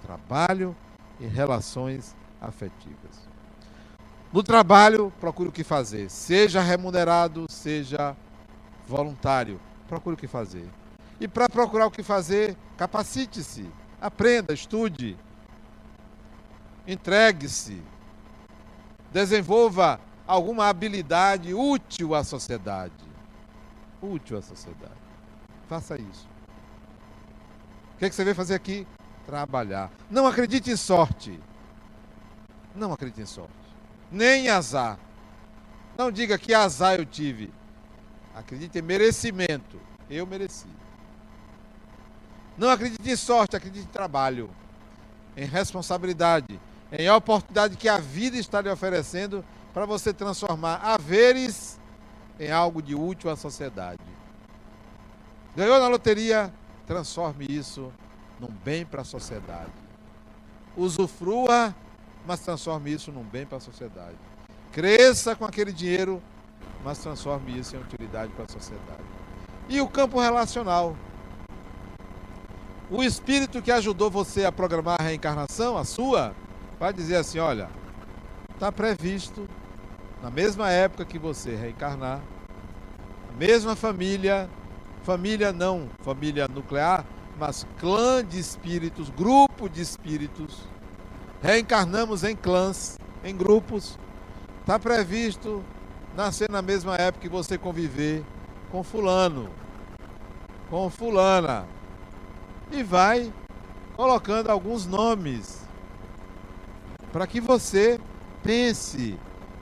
Trabalho 0.02 0.76
e 1.20 1.28
relações 1.28 2.16
afetivas. 2.42 3.30
No 4.34 4.42
trabalho, 4.42 5.14
procure 5.20 5.50
o 5.50 5.52
que 5.52 5.64
fazer. 5.64 6.10
Seja 6.10 6.62
remunerado, 6.62 7.46
seja 7.48 8.16
voluntário. 8.88 9.62
Procure 9.88 10.16
o 10.16 10.18
que 10.18 10.28
fazer. 10.28 10.68
E 11.20 11.28
para 11.28 11.48
procurar 11.48 11.86
o 11.86 11.92
que 11.92 12.02
fazer, 12.02 12.58
capacite-se. 12.76 13.70
Aprenda, 14.02 14.52
estude. 14.52 15.16
Entregue-se 16.88 17.84
desenvolva 19.12 20.00
alguma 20.26 20.68
habilidade 20.68 21.54
útil 21.54 22.16
à 22.16 22.24
sociedade. 22.24 22.94
Útil 24.02 24.38
à 24.38 24.42
sociedade. 24.42 24.94
Faça 25.68 25.96
isso. 25.96 26.28
O 27.96 27.98
que, 28.00 28.06
é 28.06 28.10
que 28.10 28.16
você 28.16 28.24
veio 28.24 28.36
fazer 28.36 28.56
aqui? 28.56 28.88
Trabalhar. 29.26 29.92
Não 30.10 30.26
acredite 30.26 30.72
em 30.72 30.76
sorte. 30.76 31.40
Não 32.76 32.94
acredite 32.94 33.22
em 33.22 33.26
sorte. 33.26 33.54
Nem 34.12 34.46
em 34.46 34.50
azar. 34.50 34.98
Não 35.98 36.12
diga 36.12 36.38
que 36.38 36.54
azar 36.54 36.96
eu 36.96 37.06
tive. 37.06 37.54
Acredite 38.34 38.80
em 38.80 38.82
merecimento. 38.82 39.80
Eu 40.10 40.26
mereci. 40.26 40.68
Não 42.58 42.70
acredite 42.70 43.10
em 43.10 43.16
sorte, 43.16 43.56
acredite 43.56 43.86
em 43.86 43.92
trabalho, 43.92 44.50
em 45.38 45.46
responsabilidade 45.46 46.60
em 46.92 47.08
a 47.08 47.16
oportunidade 47.16 47.78
que 47.78 47.88
a 47.88 47.98
vida 47.98 48.38
está 48.38 48.62
lhe 48.62 48.70
oferecendo 48.70 49.44
para 49.74 49.86
você 49.86 50.14
transformar 50.14 50.76
haveres 50.84 51.80
em 52.40 52.52
algo 52.52 52.82
de 52.82 52.96
útil 52.96 53.30
à 53.30 53.36
sociedade. 53.36 54.00
Ganhou 55.56 55.80
na 55.80 55.88
loteria? 55.88 56.54
Transforme 56.86 57.46
isso 57.50 57.92
num 58.40 58.50
bem 58.50 58.86
para 58.86 59.02
a 59.02 59.06
sociedade. 59.06 59.72
Usufrua, 60.76 61.76
mas 62.26 62.40
transforme 62.40 62.92
isso 62.92 63.12
num 63.12 63.24
bem 63.24 63.46
para 63.46 63.58
a 63.58 63.62
sociedade. 63.62 64.18
Cresça 64.72 65.36
com 65.36 65.46
aquele 65.46 65.72
dinheiro, 65.72 66.22
mas 66.84 66.98
transforme 66.98 67.58
isso 67.58 67.76
em 67.76 67.80
utilidade 67.80 68.32
para 68.34 68.46
a 68.46 68.50
sociedade. 68.50 69.04
E 69.70 69.80
o 69.80 69.88
campo 69.88 70.20
relacional. 70.20 70.96
O 72.90 73.04
espírito 73.04 73.62
que 73.62 73.72
ajudou 73.72 74.10
você 74.10 74.44
a 74.44 74.52
programar 74.52 74.98
a 75.00 75.04
reencarnação, 75.04 75.78
a 75.78 75.86
sua, 75.86 76.36
vai 76.82 76.92
dizer 76.92 77.18
assim: 77.18 77.38
olha, 77.38 77.70
está 78.56 78.72
previsto 78.72 79.48
na 80.24 80.32
mesma 80.32 80.72
época 80.72 81.06
que 81.06 81.20
você 81.20 81.56
reencarnar, 81.56 82.20
a 83.30 83.38
mesma 83.38 83.76
família, 83.76 84.50
família 85.04 85.54
não 85.54 85.88
família 86.02 86.48
nuclear, 86.48 87.06
mas 87.38 87.68
clã 87.80 88.26
de 88.26 88.40
espíritos, 88.40 89.12
grupo 89.12 89.70
de 89.70 89.80
espíritos, 89.80 90.68
reencarnamos 91.40 92.24
em 92.24 92.36
clãs, 92.36 92.98
em 93.24 93.38
grupos. 93.38 94.00
Está 94.62 94.80
previsto 94.80 95.64
nascer 96.16 96.50
na 96.50 96.64
mesma 96.64 96.96
época 96.96 97.22
que 97.22 97.30
você 97.30 97.60
conviver 97.60 98.24
com 98.72 98.84
fulano, 98.84 99.52
com 100.68 100.90
fulana. 100.90 101.68
E 102.72 102.82
vai 102.82 103.32
colocando 103.96 104.50
alguns 104.50 104.88
nomes 104.88 105.61
para 107.12 107.28
que 107.28 107.42
você 107.42 108.00
pense 108.44 109.18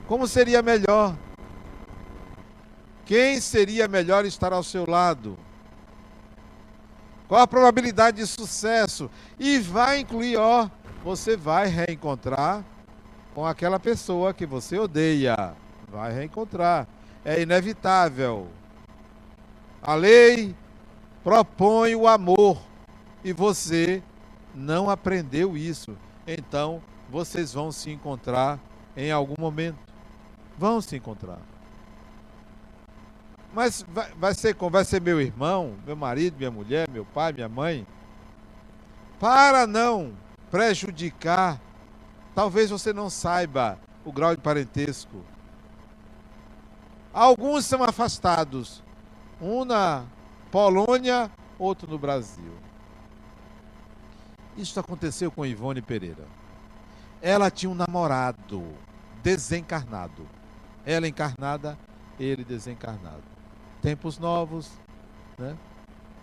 como 0.06 0.26
seria 0.26 0.62
melhor. 0.62 1.16
Quem 3.04 3.40
seria 3.40 3.88
melhor 3.88 4.24
estar 4.24 4.52
ao 4.52 4.62
seu 4.62 4.88
lado? 4.88 5.36
Qual 7.26 7.40
a 7.40 7.46
probabilidade 7.46 8.18
de 8.18 8.26
sucesso? 8.26 9.10
E 9.38 9.58
vai 9.58 10.00
incluir, 10.00 10.36
ó, 10.36 10.68
você 11.04 11.36
vai 11.36 11.68
reencontrar 11.68 12.64
com 13.34 13.46
aquela 13.46 13.78
pessoa 13.78 14.34
que 14.34 14.44
você 14.44 14.78
odeia. 14.78 15.54
Vai 15.88 16.12
reencontrar. 16.12 16.88
É 17.24 17.40
inevitável. 17.40 18.48
A 19.82 19.94
lei 19.94 20.54
propõe 21.22 21.94
o 21.94 22.08
amor 22.08 22.60
e 23.24 23.32
você 23.32 24.02
não 24.54 24.90
aprendeu 24.90 25.56
isso. 25.56 25.96
Então, 26.26 26.82
vocês 27.10 27.52
vão 27.52 27.72
se 27.72 27.90
encontrar 27.90 28.58
em 28.96 29.10
algum 29.10 29.34
momento. 29.38 29.78
Vão 30.56 30.80
se 30.80 30.96
encontrar. 30.96 31.40
Mas 33.52 33.84
vai, 33.88 34.12
vai, 34.12 34.34
ser, 34.34 34.54
vai 34.54 34.84
ser 34.84 35.00
meu 35.00 35.20
irmão, 35.20 35.76
meu 35.84 35.96
marido, 35.96 36.36
minha 36.38 36.50
mulher, 36.50 36.88
meu 36.88 37.04
pai, 37.04 37.32
minha 37.32 37.48
mãe. 37.48 37.86
Para 39.18 39.66
não 39.66 40.12
prejudicar, 40.50 41.60
talvez 42.34 42.70
você 42.70 42.92
não 42.92 43.10
saiba 43.10 43.78
o 44.04 44.12
grau 44.12 44.34
de 44.34 44.40
parentesco. 44.40 45.24
Alguns 47.12 47.66
são 47.66 47.82
afastados, 47.82 48.84
um 49.40 49.64
na 49.64 50.04
Polônia, 50.50 51.30
outro 51.58 51.90
no 51.90 51.98
Brasil. 51.98 52.52
Isso 54.56 54.78
aconteceu 54.78 55.30
com 55.30 55.44
Ivone 55.44 55.82
Pereira. 55.82 56.39
Ela 57.22 57.50
tinha 57.50 57.70
um 57.70 57.74
namorado 57.74 58.64
desencarnado. 59.22 60.26
Ela 60.84 61.06
encarnada, 61.06 61.78
ele 62.18 62.44
desencarnado. 62.44 63.22
Tempos 63.82 64.18
novos, 64.18 64.70
né? 65.38 65.56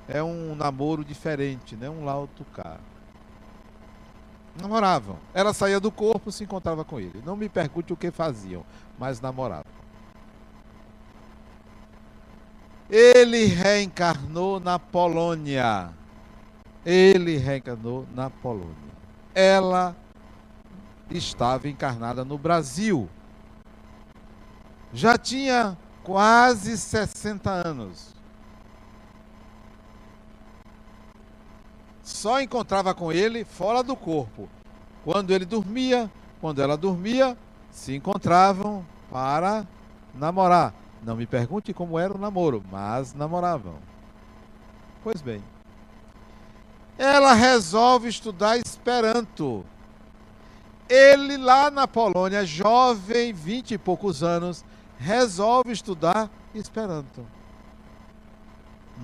É 0.08 0.24
um 0.24 0.56
namoro 0.56 1.04
diferente, 1.04 1.76
né? 1.76 1.90
Um 1.90 2.06
lauto 2.06 2.46
cá. 2.46 2.78
Namoravam. 4.60 5.18
Ela 5.34 5.54
saía 5.54 5.80
do 5.80 5.92
corpo, 5.92 6.32
se 6.32 6.44
encontrava 6.44 6.84
com 6.84 7.00
ele. 7.00 7.22
Não 7.26 7.36
me 7.36 7.48
pergunte 7.48 7.94
o 7.94 7.98
que 7.98 8.10
faziam, 8.10 8.66
mas 8.98 9.22
namoravam. 9.22 9.78
Ele 12.90 13.46
reencarnou 13.46 14.60
na 14.60 14.80
Polônia. 14.80 15.90
Ele 16.86 17.38
reencarnou 17.38 18.08
na 18.16 18.30
Polônia. 18.30 18.76
Ela 19.36 19.96
estava 21.10 21.68
encarnada 21.68 22.26
no 22.26 22.38
Brasil. 22.38 23.10
Já 24.94 25.18
tinha 25.18 25.78
quase 26.04 26.78
60 26.78 27.50
anos. 27.50 28.16
Só 32.02 32.42
encontrava 32.42 32.94
com 32.94 33.12
ele 33.12 33.44
fora 33.44 33.84
do 33.84 33.96
corpo. 33.96 34.50
Quando 35.04 35.32
ele 35.32 35.46
dormia, 35.46 36.10
quando 36.40 36.62
ela 36.62 36.78
dormia, 36.78 37.38
se 37.70 37.96
encontravam 37.96 38.86
para 39.12 39.68
namorar. 40.14 40.74
Não 41.04 41.16
me 41.16 41.28
pergunte 41.28 41.74
como 41.74 42.00
era 42.00 42.14
o 42.14 42.18
namoro, 42.18 42.64
mas 42.72 43.14
namoravam. 43.14 43.76
Pois 45.04 45.22
bem. 45.22 45.44
Ela 46.98 47.34
resolve 47.34 48.08
estudar 48.10 48.58
Esperanto. 48.58 49.64
Ele 50.90 51.38
lá 51.38 51.70
na 51.70 51.88
Polônia, 51.88 52.46
jovem, 52.46 53.34
vinte 53.34 53.72
e 53.72 53.78
poucos 53.78 54.24
anos, 54.24 54.64
resolve 54.98 55.72
estudar 55.72 56.30
Esperanto. 56.54 57.26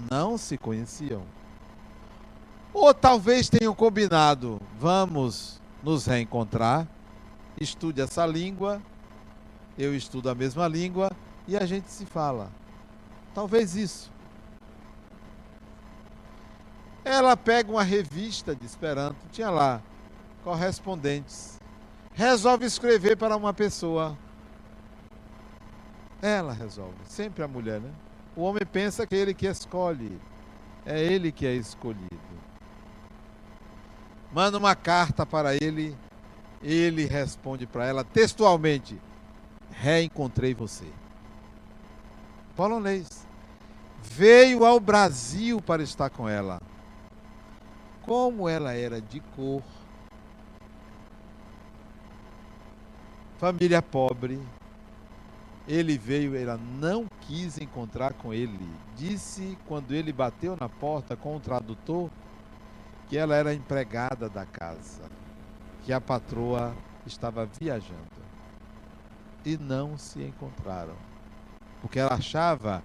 Não 0.10 0.38
se 0.38 0.58
conheciam. 0.58 1.24
Ou 2.74 2.94
talvez 2.94 3.50
tenham 3.50 3.76
combinado, 3.76 4.60
vamos 4.80 5.62
nos 5.84 6.06
reencontrar, 6.06 6.88
estude 7.60 8.02
essa 8.02 8.26
língua, 8.26 8.82
eu 9.78 9.96
estudo 9.96 10.30
a 10.30 10.36
mesma 10.36 10.68
língua 10.68 11.12
e 11.48 11.56
a 11.56 11.66
gente 11.66 11.92
se 11.92 12.06
fala. 12.06 12.50
Talvez 13.36 13.76
isso. 13.76 14.12
Ela 17.06 17.36
pega 17.36 17.70
uma 17.70 17.84
revista 17.84 18.56
de 18.56 18.66
Esperanto, 18.66 19.18
tinha 19.32 19.52
lá 19.52 19.82
correspondentes. 20.44 21.60
Resolve 22.14 22.66
escrever 22.66 23.18
para 23.18 23.36
uma 23.36 23.54
pessoa. 23.54 24.18
Ela 26.22 26.54
resolve, 26.54 26.96
sempre 27.06 27.44
a 27.44 27.48
mulher, 27.48 27.82
né? 27.82 27.92
O 28.36 28.44
homem 28.44 28.66
pensa 28.66 29.06
que 29.06 29.16
é 29.16 29.20
ele 29.20 29.34
que 29.34 29.46
escolhe, 29.46 30.20
é 30.86 31.02
ele 31.02 31.32
que 31.32 31.46
é 31.46 31.54
escolhido. 31.54 32.08
Manda 34.32 34.58
uma 34.58 34.76
carta 34.76 35.26
para 35.26 35.56
ele, 35.56 35.96
ele 36.62 37.06
responde 37.06 37.68
para 37.68 37.86
ela 37.86 38.04
textualmente: 38.04 39.00
Reencontrei 39.72 40.54
você 40.54 40.86
polonês. 42.56 43.26
Veio 44.02 44.66
ao 44.66 44.80
Brasil 44.80 45.62
para 45.62 45.84
estar 45.84 46.10
com 46.10 46.28
ela. 46.28 46.62
Como 48.02 48.50
ela 48.50 48.74
era 48.74 49.02
de 49.02 49.20
cor, 49.36 49.64
família 53.44 53.82
pobre, 53.82 54.40
ele 55.68 55.98
veio, 55.98 56.34
ela 56.34 56.58
não 56.58 57.08
quis 57.20 57.58
encontrar 57.58 58.14
com 58.14 58.34
ele. 58.34 58.70
Disse 58.96 59.58
quando 59.68 59.94
ele 59.94 60.14
bateu 60.14 60.56
na 60.58 60.70
porta 60.70 61.18
com 61.18 61.36
o 61.36 61.42
tradutor 61.42 62.10
que 63.10 63.18
ela 63.18 63.36
era 63.36 63.54
empregada 63.54 64.30
da 64.30 64.46
casa, 64.46 65.04
que 65.84 65.92
a 65.92 66.00
patroa 66.00 66.74
estava 67.06 67.46
viajando. 67.46 68.24
E 69.44 69.58
não 69.58 69.98
se 69.98 70.24
encontraram 70.24 70.96
porque 71.82 72.00
ela 72.00 72.14
achava 72.14 72.82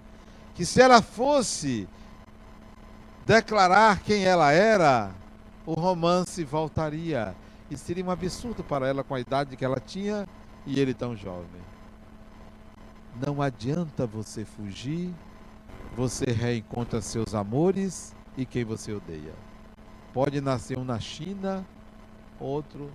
que 0.55 0.65
se 0.65 0.81
ela 0.81 1.01
fosse 1.01 1.87
declarar 3.25 4.01
quem 4.01 4.25
ela 4.25 4.51
era, 4.51 5.11
o 5.65 5.71
romance 5.73 6.43
voltaria. 6.43 7.33
E 7.71 7.77
seria 7.77 8.03
um 8.03 8.11
absurdo 8.11 8.61
para 8.61 8.89
ela 8.89 9.05
com 9.05 9.15
a 9.15 9.21
idade 9.21 9.55
que 9.55 9.63
ela 9.63 9.79
tinha 9.79 10.27
e 10.65 10.79
ele 10.79 10.93
tão 10.93 11.15
jovem. 11.15 11.61
Não 13.25 13.41
adianta 13.41 14.05
você 14.05 14.45
fugir, 14.45 15.13
você 15.95 16.25
reencontra 16.31 17.01
seus 17.01 17.33
amores 17.33 18.15
e 18.37 18.45
quem 18.45 18.63
você 18.63 18.93
odeia. 18.93 19.33
Pode 20.13 20.41
nascer 20.41 20.77
um 20.77 20.83
na 20.83 20.99
China, 20.99 21.65
outro 22.39 22.89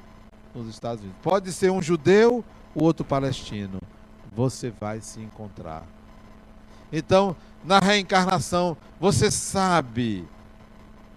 nos 0.55 0.69
Estados 0.69 1.03
Unidos. 1.03 1.21
Pode 1.23 1.53
ser 1.53 1.71
um 1.71 1.83
judeu, 1.83 2.45
o 2.75 2.85
outro 2.85 3.05
palestino 3.05 3.79
você 4.35 4.71
vai 4.71 5.01
se 5.01 5.21
encontrar. 5.21 5.87
Então, 6.93 7.37
na 7.65 7.79
reencarnação, 7.79 8.77
você 9.01 9.31
sabe 9.31 10.29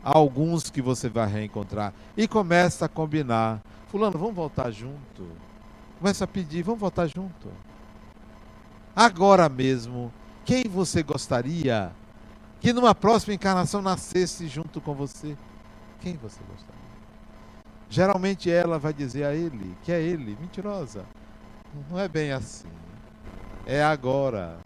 alguns 0.03 0.69
que 0.69 0.81
você 0.81 1.09
vai 1.09 1.27
reencontrar 1.27 1.93
e 2.15 2.27
começa 2.27 2.85
a 2.85 2.89
combinar. 2.89 3.61
Fulano, 3.87 4.17
vamos 4.17 4.35
voltar 4.35 4.71
junto. 4.71 5.27
Começa 5.99 6.25
a 6.25 6.27
pedir, 6.27 6.63
vamos 6.63 6.79
voltar 6.79 7.07
junto. 7.07 7.51
Agora 8.95 9.47
mesmo, 9.49 10.11
quem 10.45 10.63
você 10.63 11.03
gostaria 11.03 11.91
que 12.59 12.73
numa 12.73 12.95
próxima 12.95 13.33
encarnação 13.33 13.81
nascesse 13.81 14.47
junto 14.47 14.81
com 14.81 14.93
você? 14.93 15.37
Quem 15.99 16.15
você 16.15 16.39
gostaria? 16.49 16.87
Geralmente 17.89 18.49
ela 18.49 18.77
vai 18.77 18.93
dizer 18.93 19.23
a 19.23 19.33
ele 19.33 19.77
que 19.83 19.91
é 19.91 20.01
ele, 20.01 20.37
mentirosa. 20.39 21.05
Não 21.89 21.99
é 21.99 22.07
bem 22.07 22.31
assim 22.31 22.67
é 23.67 23.83
agora. 23.83 24.57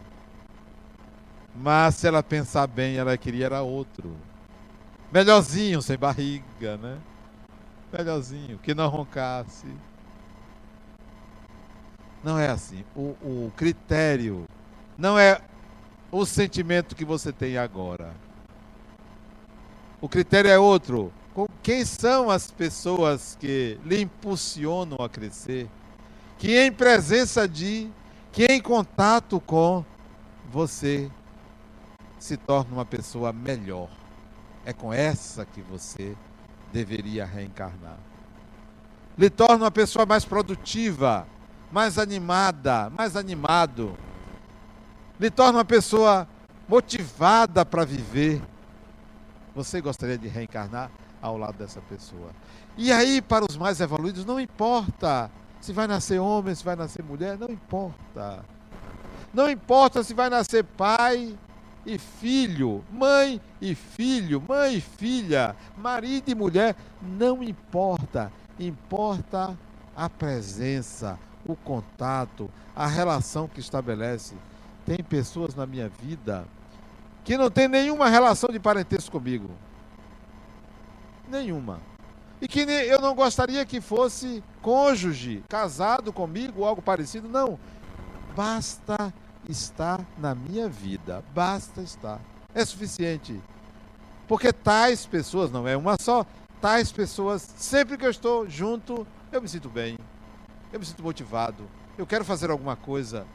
Mas 1.55 1.95
se 1.95 2.07
ela 2.07 2.21
pensar 2.21 2.67
bem, 2.67 2.97
ela 2.97 3.17
queria 3.17 3.47
era 3.47 3.61
outro. 3.61 4.15
Melhorzinho, 5.11 5.81
sem 5.81 5.97
barriga, 5.97 6.77
né? 6.77 6.97
Melhorzinho, 7.91 8.59
que 8.59 8.75
não 8.75 8.87
roncasse. 8.87 9.67
Não 12.23 12.37
é 12.37 12.47
assim. 12.47 12.83
O, 12.95 13.15
o 13.21 13.53
critério 13.55 14.45
não 14.97 15.17
é 15.17 15.41
o 16.11 16.25
sentimento 16.25 16.95
que 16.95 17.05
você 17.05 17.31
tem 17.31 17.57
agora. 17.57 18.13
O 19.99 20.09
critério 20.09 20.49
é 20.49 20.59
outro. 20.59 21.11
Quem 21.63 21.85
são 21.85 22.29
as 22.29 22.51
pessoas 22.51 23.37
que 23.39 23.79
lhe 23.85 24.01
impulsionam 24.01 24.97
a 25.03 25.07
crescer? 25.07 25.69
Que 26.37 26.59
em 26.59 26.71
presença 26.71 27.47
de, 27.47 27.89
que 28.31 28.45
em 28.45 28.59
contato 28.59 29.39
com 29.39 29.85
você 30.51 31.09
se 32.19 32.35
torna 32.35 32.73
uma 32.73 32.85
pessoa 32.85 33.31
melhor. 33.31 33.89
É 34.65 34.73
com 34.73 34.91
essa 34.91 35.45
que 35.45 35.61
você 35.61 36.15
deveria 36.71 37.25
reencarnar. 37.25 37.97
Lhe 39.17 39.29
torna 39.29 39.65
uma 39.65 39.71
pessoa 39.71 40.05
mais 40.05 40.25
produtiva, 40.25 41.27
mais 41.71 41.97
animada, 41.97 42.89
mais 42.89 43.15
animado. 43.15 43.97
Lhe 45.19 45.29
torna 45.29 45.59
uma 45.59 45.65
pessoa 45.65 46.27
motivada 46.67 47.65
para 47.65 47.85
viver. 47.85 48.41
Você 49.55 49.81
gostaria 49.81 50.17
de 50.17 50.27
reencarnar 50.27 50.91
ao 51.21 51.37
lado 51.37 51.57
dessa 51.57 51.81
pessoa? 51.81 52.31
E 52.77 52.91
aí, 52.91 53.21
para 53.21 53.45
os 53.47 53.57
mais 53.57 53.79
evoluídos, 53.79 54.25
não 54.25 54.39
importa 54.39 55.29
se 55.59 55.71
vai 55.71 55.87
nascer 55.87 56.19
homem, 56.19 56.55
se 56.55 56.63
vai 56.63 56.75
nascer 56.75 57.03
mulher, 57.03 57.37
não 57.37 57.49
importa. 57.49 58.43
Não 59.33 59.49
importa 59.49 60.03
se 60.03 60.13
vai 60.13 60.29
nascer 60.29 60.63
pai 60.63 61.37
e 61.85 61.97
filho, 61.97 62.83
mãe 62.91 63.39
e 63.61 63.75
filho, 63.75 64.43
mãe 64.47 64.75
e 64.75 64.81
filha, 64.81 65.55
marido 65.77 66.29
e 66.29 66.35
mulher, 66.35 66.75
não 67.01 67.43
importa. 67.43 68.31
Importa 68.59 69.57
a 69.95 70.09
presença, 70.09 71.17
o 71.45 71.55
contato, 71.55 72.49
a 72.75 72.87
relação 72.87 73.47
que 73.47 73.59
estabelece. 73.59 74.35
Tem 74.85 74.97
pessoas 74.97 75.55
na 75.55 75.65
minha 75.65 75.89
vida 75.89 76.45
que 77.23 77.37
não 77.37 77.49
tem 77.49 77.67
nenhuma 77.67 78.09
relação 78.09 78.49
de 78.49 78.59
parentesco 78.59 79.11
comigo. 79.11 79.49
Nenhuma. 81.29 81.79
E 82.41 82.47
que 82.47 82.61
eu 82.61 82.99
não 82.99 83.13
gostaria 83.13 83.63
que 83.65 83.79
fosse 83.79 84.43
cônjuge, 84.61 85.43
casado 85.47 86.11
comigo 86.11 86.63
algo 86.63 86.81
parecido. 86.81 87.29
Não. 87.29 87.59
Basta 88.35 89.13
estar 89.47 90.03
na 90.17 90.33
minha 90.33 90.67
vida. 90.67 91.23
Basta 91.33 91.81
estar. 91.81 92.19
É 92.53 92.65
suficiente. 92.65 93.39
Porque 94.27 94.51
tais 94.51 95.05
pessoas, 95.05 95.51
não 95.51 95.67
é 95.67 95.77
uma 95.77 95.95
só, 95.99 96.25
tais 96.59 96.91
pessoas, 96.91 97.41
sempre 97.41 97.97
que 97.97 98.05
eu 98.05 98.09
estou 98.09 98.49
junto, 98.49 99.05
eu 99.31 99.41
me 99.41 99.47
sinto 99.47 99.69
bem. 99.69 99.97
Eu 100.71 100.79
me 100.79 100.85
sinto 100.85 101.03
motivado. 101.03 101.67
Eu 101.97 102.07
quero 102.07 102.23
fazer 102.23 102.49
alguma 102.49 102.75
coisa 102.75 103.25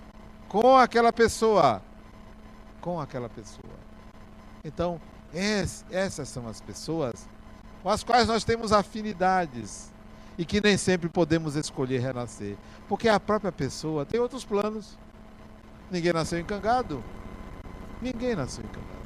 com 0.49 0.77
aquela 0.77 1.13
pessoa. 1.13 1.83
Com 2.81 3.01
aquela 3.01 3.29
pessoa. 3.29 3.75
Então, 4.65 5.01
essas 5.91 6.29
são 6.29 6.49
as 6.49 6.61
pessoas 6.61 7.29
com 7.83 7.91
as 7.91 8.03
quais 8.03 8.27
nós 8.27 8.43
temos 8.43 8.73
afinidades 8.73 9.93
e 10.39 10.45
que 10.45 10.61
nem 10.61 10.77
sempre 10.77 11.09
podemos 11.09 11.57
escolher 11.57 12.01
renascer. 12.01 12.57
Porque 12.89 13.09
a 13.09 13.21
própria 13.21 13.53
pessoa 13.53 14.05
tem 14.05 14.19
outros 14.19 14.45
planos. 14.45 14.99
Ninguém 15.91 16.13
nasceu 16.13 16.39
encangado. 16.39 17.03
Ninguém 18.03 18.35
nasceu 18.35 18.65
encangado. 18.65 18.97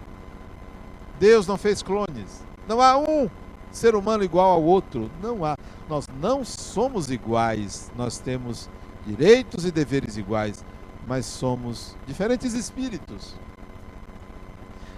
Deus 1.19 1.47
não 1.47 1.59
fez 1.59 1.83
clones. 1.83 2.43
Não 2.67 2.81
há 2.81 2.97
um 2.97 3.29
ser 3.71 3.95
humano 3.95 4.25
igual 4.25 4.51
ao 4.51 4.63
outro. 4.63 5.11
Não 5.23 5.45
há. 5.45 5.57
Nós 5.91 6.07
não 6.21 6.45
somos 6.45 7.11
iguais. 7.11 7.91
Nós 7.97 8.21
temos 8.21 8.71
direitos 9.05 9.65
e 9.65 9.73
deveres 9.73 10.17
iguais, 10.17 10.65
mas 11.05 11.27
somos 11.27 11.97
diferentes 12.07 12.55
espíritos. 12.55 13.35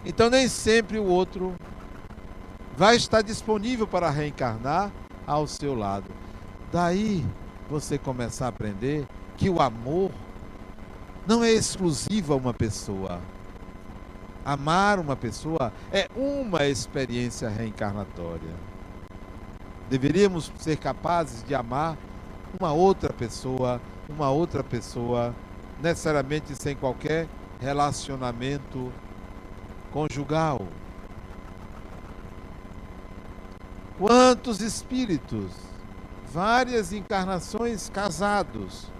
Então 0.05 0.29
nem 0.29 0.49
sempre 0.49 0.99
o 0.99 1.07
outro 1.07 1.55
vai 2.77 2.97
estar 2.97 3.23
disponível 3.23 3.87
para 3.87 4.11
reencarnar 4.11 4.93
ao 5.27 5.47
seu 5.47 5.75
lado. 5.75 6.11
Daí 6.71 7.25
você 7.71 7.97
começar 7.97 8.47
a 8.47 8.49
aprender 8.49 9.07
que 9.39 9.49
o 9.49 9.63
amor 9.63 10.11
não 11.27 11.43
é 11.43 11.51
exclusivo 11.51 12.35
a 12.35 12.37
uma 12.37 12.53
pessoa. 12.53 13.19
Amar 14.45 14.99
uma 14.99 15.17
pessoa 15.17 15.73
é 15.91 16.07
uma 16.15 16.67
experiência 16.67 17.49
reencarnatória. 17.49 18.72
Deveríamos 19.93 20.51
ser 20.59 20.79
capazes 20.79 21.45
de 21.45 21.55
amar 21.55 21.99
uma 22.59 22.73
outra 22.73 23.13
pessoa, 23.13 23.79
uma 24.09 24.31
outra 24.31 24.65
pessoa, 24.65 25.35
necessariamente 25.83 26.57
sem 26.57 26.75
qualquer 26.75 27.29
relacionamento 27.61 28.91
conjugal. 29.93 30.67
Quantos 33.99 34.63
espíritos, 34.63 35.53
várias 36.33 36.95
encarnações 36.95 37.91
casados, 37.91 38.91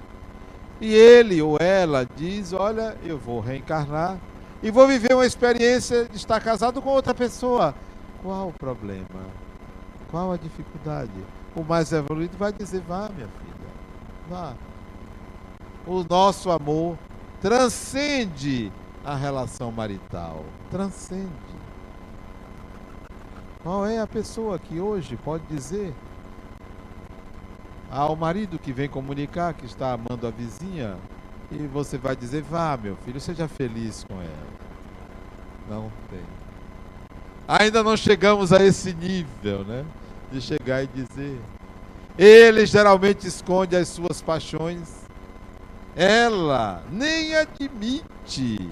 e 0.79 0.93
ele 0.93 1.41
ou 1.41 1.57
ela 1.59 2.07
diz: 2.17 2.53
Olha, 2.53 2.99
eu 3.03 3.17
vou 3.17 3.41
reencarnar 3.41 4.19
e 4.63 4.71
vou 4.71 4.87
viver 4.87 5.15
uma 5.15 5.25
experiência 5.25 6.05
de 6.05 6.19
estar 6.19 6.39
casado 6.43 6.83
com 6.83 6.91
outra 6.91 7.15
pessoa. 7.15 7.75
Qual 8.23 8.49
o 8.49 8.53
problema? 8.53 9.42
Qual 10.13 10.31
a 10.31 10.37
dificuldade? 10.37 11.11
O 11.57 11.65
mais 11.65 11.91
evoluído 11.91 12.37
vai 12.37 12.53
dizer: 12.53 12.83
Vá, 12.83 13.09
minha 13.09 13.27
filha, 13.27 13.71
vá. 14.29 14.55
O 15.87 16.05
nosso 16.05 16.51
amor 16.51 16.99
transcende 17.41 18.71
a 19.03 19.17
relação 19.17 19.73
marital. 19.73 20.45
Transcende. 20.71 21.31
Qual 23.63 23.87
é 23.87 24.01
a 24.01 24.07
pessoa 24.07 24.59
que 24.59 24.79
hoje 24.79 25.17
pode 25.17 25.45
dizer 25.47 25.95
ao 27.91 28.15
marido 28.15 28.59
que 28.59 28.73
vem 28.73 28.89
comunicar 28.89 29.55
que 29.55 29.65
está 29.65 29.93
amando 29.93 30.27
a 30.27 30.31
vizinha 30.31 30.99
e 31.51 31.67
você 31.67 31.97
vai 31.97 32.15
dizer: 32.15 32.43
vá, 32.43 32.77
meu 32.77 32.97
filho, 32.97 33.19
seja 33.19 33.49
feliz 33.49 34.05
com 34.05 34.21
ela. 34.21 34.53
Não 35.71 35.91
tem. 36.11 36.21
Ainda 37.49 37.83
não 37.83 37.97
chegamos 37.97 38.53
a 38.53 38.63
esse 38.63 38.93
nível, 38.93 39.65
né? 39.65 39.87
De 40.33 40.41
chegar 40.41 40.83
e 40.83 40.87
dizer. 40.87 41.39
Ele 42.17 42.65
geralmente 42.65 43.27
esconde 43.27 43.77
as 43.77 43.89
suas 43.89 44.23
paixões. 44.23 45.03
Ela 45.95 46.83
nem 46.91 47.35
admite, 47.35 48.71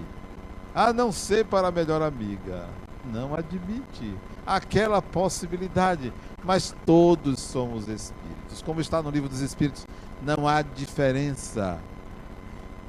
a 0.74 0.90
não 0.92 1.12
ser 1.12 1.44
para 1.44 1.68
a 1.68 1.70
melhor 1.70 2.00
amiga. 2.00 2.66
Não 3.12 3.34
admite 3.34 4.14
aquela 4.46 5.02
possibilidade. 5.02 6.12
Mas 6.42 6.74
todos 6.86 7.40
somos 7.40 7.88
espíritos. 7.88 8.62
Como 8.64 8.80
está 8.80 9.02
no 9.02 9.11
livro 9.11 9.28
dos 9.28 9.40
Espíritos, 9.40 9.86
não 10.22 10.48
há 10.48 10.62
diferença 10.62 11.78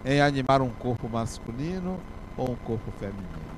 em 0.06 0.22
animar 0.22 0.62
um 0.62 0.70
corpo 0.70 1.10
masculino 1.10 2.00
ou 2.38 2.52
um 2.52 2.56
corpo 2.56 2.92
feminino. 3.00 3.52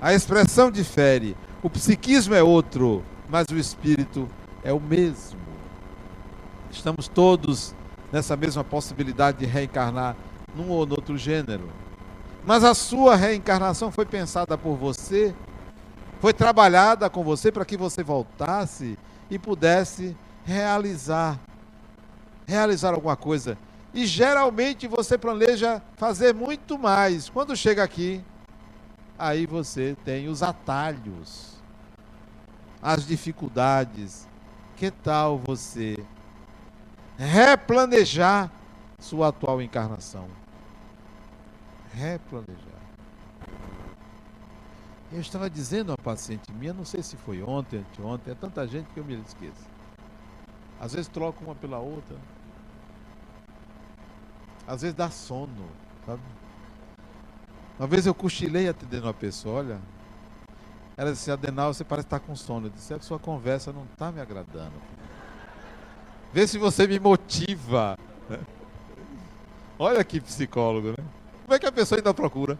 A 0.00 0.14
expressão 0.14 0.70
difere, 0.70 1.36
o 1.62 1.68
psiquismo 1.68 2.34
é 2.34 2.42
outro, 2.42 3.02
mas 3.28 3.46
o 3.50 3.58
espírito 3.58 4.28
é 4.64 4.72
o 4.72 4.80
mesmo. 4.80 5.40
Estamos 6.70 7.08
todos 7.08 7.74
nessa 8.12 8.36
mesma 8.36 8.62
possibilidade 8.62 9.38
de 9.38 9.46
reencarnar 9.46 10.16
num 10.54 10.70
ou 10.70 10.78
outro 10.80 11.16
gênero. 11.16 11.70
Mas 12.44 12.64
a 12.64 12.74
sua 12.74 13.16
reencarnação 13.16 13.90
foi 13.90 14.06
pensada 14.06 14.56
por 14.56 14.76
você, 14.76 15.34
foi 16.20 16.32
trabalhada 16.32 17.08
com 17.10 17.22
você 17.22 17.52
para 17.52 17.64
que 17.64 17.76
você 17.76 18.02
voltasse 18.02 18.98
e 19.30 19.38
pudesse 19.38 20.16
realizar 20.44 21.38
realizar 22.50 22.92
alguma 22.92 23.16
coisa. 23.16 23.56
E 23.94 24.04
geralmente 24.04 24.86
você 24.86 25.16
planeja 25.16 25.80
fazer 25.96 26.34
muito 26.34 26.78
mais. 26.78 27.28
Quando 27.28 27.56
chega 27.56 27.82
aqui, 27.82 28.22
aí 29.18 29.46
você 29.46 29.96
tem 30.04 30.28
os 30.28 30.42
atalhos, 30.42 31.56
as 32.82 33.06
dificuldades. 33.06 34.28
Que 34.80 34.90
tal 34.90 35.36
você 35.36 36.02
replanejar 37.18 38.50
sua 38.98 39.28
atual 39.28 39.60
encarnação? 39.60 40.26
Replanejar. 41.92 42.80
Eu 45.12 45.20
estava 45.20 45.50
dizendo 45.50 45.92
a 45.92 45.98
paciente 45.98 46.50
minha, 46.50 46.72
não 46.72 46.86
sei 46.86 47.02
se 47.02 47.14
foi 47.18 47.42
ontem, 47.42 47.80
anteontem, 47.80 48.32
é 48.32 48.34
tanta 48.34 48.66
gente 48.66 48.88
que 48.94 48.98
eu 48.98 49.04
me 49.04 49.20
esqueço. 49.20 49.68
Às 50.80 50.94
vezes 50.94 51.08
troco 51.08 51.44
uma 51.44 51.54
pela 51.54 51.78
outra. 51.78 52.16
Às 54.66 54.80
vezes 54.80 54.96
dá 54.96 55.10
sono, 55.10 55.68
sabe? 56.06 56.22
Uma 57.78 57.86
vez 57.86 58.06
eu 58.06 58.14
cochilei 58.14 58.66
atendendo 58.66 59.08
uma 59.08 59.12
pessoa, 59.12 59.58
olha. 59.58 59.78
Ela 61.00 61.12
disse, 61.12 61.30
Adenal, 61.30 61.72
você 61.72 61.82
parece 61.82 62.04
estar 62.04 62.20
com 62.20 62.36
sono. 62.36 62.66
Eu 62.66 62.70
disse, 62.70 62.92
a 62.92 63.00
sua 63.00 63.18
conversa 63.18 63.72
não 63.72 63.84
está 63.84 64.12
me 64.12 64.20
agradando. 64.20 64.74
Vê 66.30 66.46
se 66.46 66.58
você 66.58 66.86
me 66.86 67.00
motiva. 67.00 67.96
Olha 69.78 70.04
que 70.04 70.20
psicólogo, 70.20 70.88
né? 70.88 71.04
Como 71.44 71.54
é 71.54 71.58
que 71.58 71.64
a 71.64 71.72
pessoa 71.72 71.98
ainda 71.98 72.12
procura? 72.12 72.58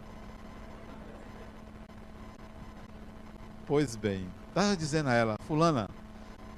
Pois 3.67 3.95
bem, 3.95 4.27
estava 4.47 4.75
dizendo 4.75 5.09
a 5.09 5.13
ela, 5.13 5.35
fulana, 5.47 5.87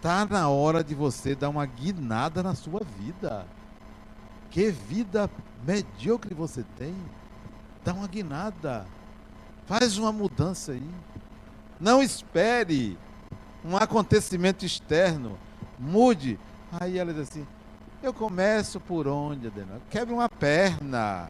tá 0.02 0.26
na 0.26 0.48
hora 0.48 0.86
de 0.86 0.96
você 0.96 1.36
dar 1.36 1.50
uma 1.50 1.66
guinada 1.66 2.42
na 2.42 2.56
sua 2.56 2.80
vida. 2.98 3.46
Que 4.50 4.72
vida 4.72 5.30
medíocre 5.68 6.34
você 6.34 6.64
tem. 6.78 6.96
Dá 7.84 7.94
uma 7.94 8.08
guinada. 8.08 8.86
Faz 9.66 9.98
uma 9.98 10.14
mudança 10.14 10.72
aí. 10.72 10.90
Não 11.84 12.02
espere 12.02 12.98
um 13.62 13.76
acontecimento 13.76 14.66
externo. 14.66 15.38
Mude. 15.78 16.40
Aí 16.80 16.98
ela 16.98 17.12
diz 17.12 17.24
assim: 17.24 17.46
Eu 18.02 18.14
começo 18.14 18.80
por 18.80 19.06
onde, 19.06 19.48
Adenal? 19.48 19.82
Quebre 19.90 20.14
uma 20.14 20.30
perna. 20.30 21.30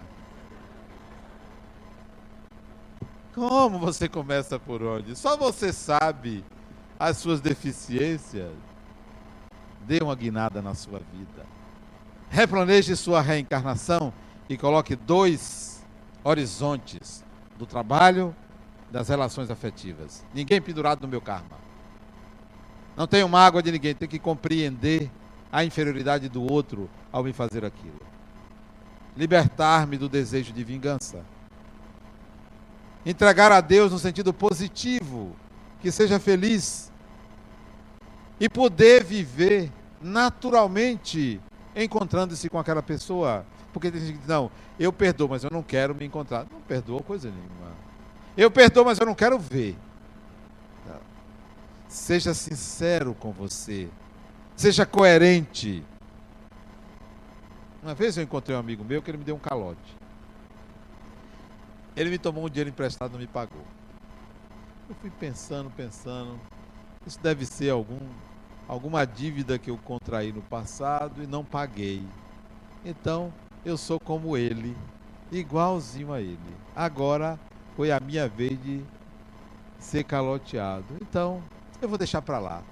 Como 3.34 3.80
você 3.80 4.08
começa 4.08 4.60
por 4.60 4.84
onde? 4.84 5.16
Só 5.16 5.36
você 5.36 5.74
sabe 5.74 6.46
as 7.00 7.18
suas 7.18 7.42
deficiências. 7.42 8.54
Dê 9.88 10.04
uma 10.04 10.14
guinada 10.14 10.62
na 10.62 10.76
sua 10.76 11.00
vida. 11.00 11.48
Replaneje 12.30 12.96
sua 12.96 13.22
reencarnação 13.22 14.14
e 14.48 14.56
coloque 14.56 14.96
dois 14.96 15.84
horizontes 16.24 17.26
do 17.58 17.66
trabalho 17.66 18.36
das 18.94 19.10
relações 19.10 19.50
afetivas. 19.50 20.24
Ninguém 20.36 20.62
pendurado 20.62 21.02
no 21.02 21.08
meu 21.08 21.20
karma. 21.20 21.58
Não 22.96 23.08
tenho 23.08 23.28
mágoa 23.28 23.64
de 23.64 23.72
ninguém, 23.72 23.96
tenho 23.96 24.10
que 24.10 24.20
compreender 24.20 25.10
a 25.52 25.66
inferioridade 25.66 26.30
do 26.30 26.44
outro 26.44 26.88
ao 27.12 27.24
me 27.24 27.34
fazer 27.34 27.66
aquilo. 27.66 28.00
Libertar-me 29.18 29.98
do 29.98 30.08
desejo 30.08 30.54
de 30.54 30.64
vingança. 30.64 31.26
Entregar 33.04 33.52
a 33.52 33.62
Deus 33.62 33.92
no 33.92 33.98
sentido 33.98 34.32
positivo, 34.32 35.36
que 35.82 35.92
seja 35.92 36.20
feliz. 36.20 36.92
E 38.40 38.48
poder 38.48 39.04
viver 39.04 39.72
naturalmente 40.00 41.42
encontrando-se 41.76 42.48
com 42.48 42.60
aquela 42.60 42.84
pessoa. 42.84 43.44
Porque 43.74 43.90
tem 43.90 44.00
gente 44.00 44.14
que 44.14 44.20
diz, 44.20 44.28
não, 44.28 44.52
eu 44.80 44.94
perdoo, 44.94 45.30
mas 45.30 45.44
eu 45.44 45.50
não 45.52 45.64
quero 45.64 45.96
me 45.96 46.06
encontrar. 46.06 46.46
Não 46.52 46.62
perdoa 46.62 47.02
coisa 47.02 47.28
nenhuma. 47.28 47.74
Eu 48.36 48.50
perdoo, 48.50 48.86
mas 48.86 49.00
eu 49.00 49.06
não 49.06 49.14
quero 49.14 49.38
ver. 49.38 49.78
Não. 50.88 51.00
Seja 51.88 52.34
sincero 52.34 53.14
com 53.14 53.32
você. 53.32 53.90
Seja 54.56 54.86
coerente. 54.86 55.84
Uma 57.82 57.94
vez 57.94 58.18
eu 58.18 58.24
encontrei 58.24 58.56
um 58.56 58.60
amigo 58.60 58.84
meu 58.84 59.02
que 59.02 59.12
ele 59.12 59.20
me 59.20 59.24
deu 59.24 59.36
um 59.36 59.40
calote. 59.40 59.98
Ele 61.96 62.10
me 62.10 62.18
tomou 62.18 62.46
um 62.46 62.50
dinheiro 62.50 62.70
emprestado 62.70 63.12
e 63.12 63.14
não 63.14 63.20
me 63.20 63.28
pagou. 63.28 63.64
Eu 64.90 64.96
fui 64.96 65.12
pensando, 65.12 65.70
pensando. 65.70 66.40
Isso 67.06 67.20
deve 67.22 67.46
ser 67.46 67.70
algum, 67.70 68.00
alguma 68.68 69.06
dívida 69.06 69.60
que 69.60 69.70
eu 69.70 69.78
contraí 69.78 70.32
no 70.32 70.42
passado 70.42 71.22
e 71.22 71.28
não 71.28 71.46
paguei. 71.46 72.04
Então, 72.84 73.32
eu 73.64 73.78
sou 73.78 74.00
como 74.00 74.36
ele, 74.36 74.76
igualzinho 75.32 76.12
a 76.12 76.20
ele. 76.20 76.40
Agora 76.76 77.40
foi 77.76 77.92
a 77.92 78.00
minha 78.00 78.28
vez 78.28 78.62
de 78.62 78.84
ser 79.80 80.04
caloteado. 80.04 80.86
Então, 81.02 81.44
eu 81.82 81.90
vou 81.90 81.98
deixar 81.98 82.22
para 82.22 82.40
lá. 82.40 82.64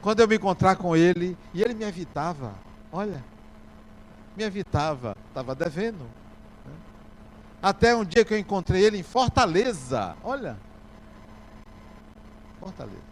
Quando 0.00 0.20
eu 0.20 0.28
me 0.28 0.36
encontrar 0.36 0.76
com 0.76 0.96
ele, 0.96 1.36
e 1.52 1.62
ele 1.62 1.74
me 1.74 1.84
evitava, 1.84 2.54
olha, 2.92 3.22
me 4.36 4.44
evitava, 4.44 5.16
estava 5.28 5.54
devendo. 5.54 6.04
Né? 6.64 6.72
Até 7.60 7.94
um 7.94 8.04
dia 8.04 8.24
que 8.24 8.32
eu 8.32 8.38
encontrei 8.38 8.84
ele 8.84 8.98
em 8.98 9.02
Fortaleza, 9.02 10.16
olha, 10.22 10.56
Fortaleza. 12.60 13.08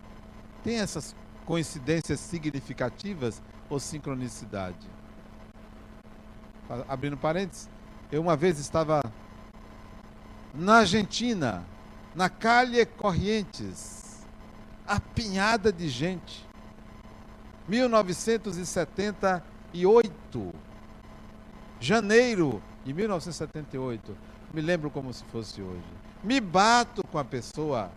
Tem 0.62 0.78
essas 0.78 1.14
coincidências 1.44 2.20
significativas 2.20 3.42
ou 3.68 3.78
sincronicidade? 3.80 4.88
Abrindo 6.88 7.16
parênteses, 7.16 7.68
eu 8.10 8.20
uma 8.20 8.36
vez 8.36 8.58
estava 8.58 9.00
na 10.56 10.78
Argentina, 10.78 11.64
na 12.14 12.30
Calle 12.30 12.86
Corrientes, 12.86 14.24
apinhada 14.86 15.70
de 15.70 15.86
gente. 15.88 16.46
1978, 17.68 20.54
janeiro 21.80 22.62
de 22.84 22.94
1978, 22.94 24.16
me 24.54 24.62
lembro 24.62 24.88
como 24.90 25.12
se 25.12 25.24
fosse 25.24 25.60
hoje. 25.60 25.82
Me 26.22 26.40
bato 26.40 27.04
com 27.08 27.18
a 27.18 27.24
pessoa, 27.24 27.90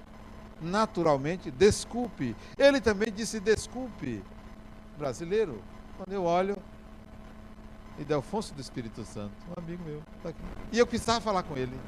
naturalmente, 0.59 1.51
desculpe. 1.51 2.35
Ele 2.57 2.81
também 2.81 3.13
disse 3.13 3.39
desculpe. 3.39 4.23
Brasileiro, 4.97 5.61
quando 5.95 6.11
eu 6.11 6.23
olho, 6.25 6.57
e 7.97 8.03
Delfonso 8.03 8.53
do 8.53 8.59
Espírito 8.59 9.05
Santo, 9.05 9.31
um 9.49 9.53
amigo 9.61 9.81
meu, 9.83 10.01
tá 10.23 10.29
aqui. 10.29 10.41
E 10.71 10.79
eu 10.79 10.87
precisava 10.87 11.21
falar 11.21 11.43
com 11.43 11.55
ele 11.55 11.79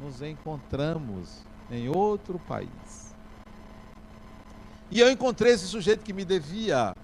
nos 0.00 0.22
encontramos 0.22 1.42
em 1.70 1.88
outro 1.88 2.38
país. 2.38 3.14
E 4.90 5.00
eu 5.00 5.10
encontrei 5.10 5.52
esse 5.52 5.66
sujeito 5.66 6.04
que 6.04 6.12
me 6.12 6.24
devia. 6.24 6.94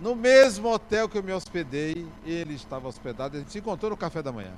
No 0.00 0.14
mesmo 0.14 0.68
hotel 0.72 1.08
que 1.08 1.18
eu 1.18 1.22
me 1.22 1.32
hospedei, 1.32 2.06
ele 2.24 2.54
estava 2.54 2.86
hospedado, 2.86 3.36
a 3.36 3.40
gente 3.40 3.50
se 3.50 3.58
encontrou 3.58 3.90
no 3.90 3.96
café 3.96 4.22
da 4.22 4.30
manhã. 4.30 4.52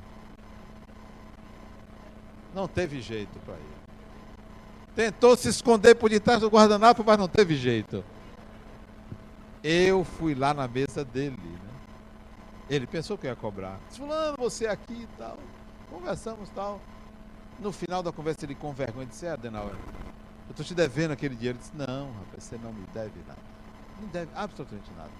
Não 2.54 2.66
teve 2.66 3.00
jeito 3.00 3.38
para 3.40 3.54
ir. 3.54 3.80
Tentou 4.94 5.36
se 5.36 5.48
esconder 5.48 5.94
por 5.94 6.10
detrás 6.10 6.40
do 6.40 6.48
guardanapo, 6.48 7.04
mas 7.06 7.16
não 7.16 7.28
teve 7.28 7.56
jeito. 7.56 8.04
Eu 9.62 10.04
fui 10.04 10.34
lá 10.34 10.52
na 10.52 10.66
mesa 10.66 11.04
dele. 11.04 11.36
Né? 11.36 11.70
Ele 12.68 12.86
pensou 12.86 13.16
que 13.16 13.26
ia 13.26 13.36
cobrar. 13.36 13.78
Fulano, 13.90 14.36
você 14.36 14.66
aqui 14.66 15.02
e 15.02 15.08
tal. 15.16 15.38
Conversamos 15.90 16.48
tal. 16.50 16.80
No 17.58 17.72
final 17.72 18.02
da 18.02 18.10
conversa 18.10 18.46
ele 18.46 18.54
com 18.54 18.72
vergonha 18.72 19.06
disse, 19.06 19.26
é, 19.26 19.32
Adenauer, 19.32 19.74
eu 19.74 20.50
estou 20.50 20.64
te 20.64 20.74
devendo 20.74 21.10
aquele 21.10 21.34
dinheiro. 21.34 21.58
Ele 21.58 21.62
disse, 21.62 21.76
não, 21.76 22.12
rapaz, 22.12 22.44
você 22.44 22.56
não 22.56 22.72
me 22.72 22.86
deve 22.94 23.18
nada. 23.26 23.40
Não 24.00 24.08
deve 24.08 24.30
absolutamente 24.34 24.90
nada. 24.96 25.10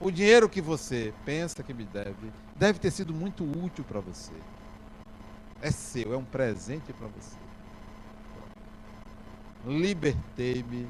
O 0.00 0.10
dinheiro 0.10 0.48
que 0.48 0.60
você 0.60 1.12
pensa 1.24 1.62
que 1.62 1.74
me 1.74 1.84
deve, 1.84 2.30
deve 2.54 2.78
ter 2.78 2.90
sido 2.90 3.12
muito 3.12 3.42
útil 3.44 3.84
para 3.84 4.00
você. 4.00 4.34
É 5.60 5.70
seu, 5.70 6.12
é 6.12 6.16
um 6.16 6.24
presente 6.24 6.92
para 6.92 7.08
você. 7.08 7.36
Libertei-me 9.66 10.88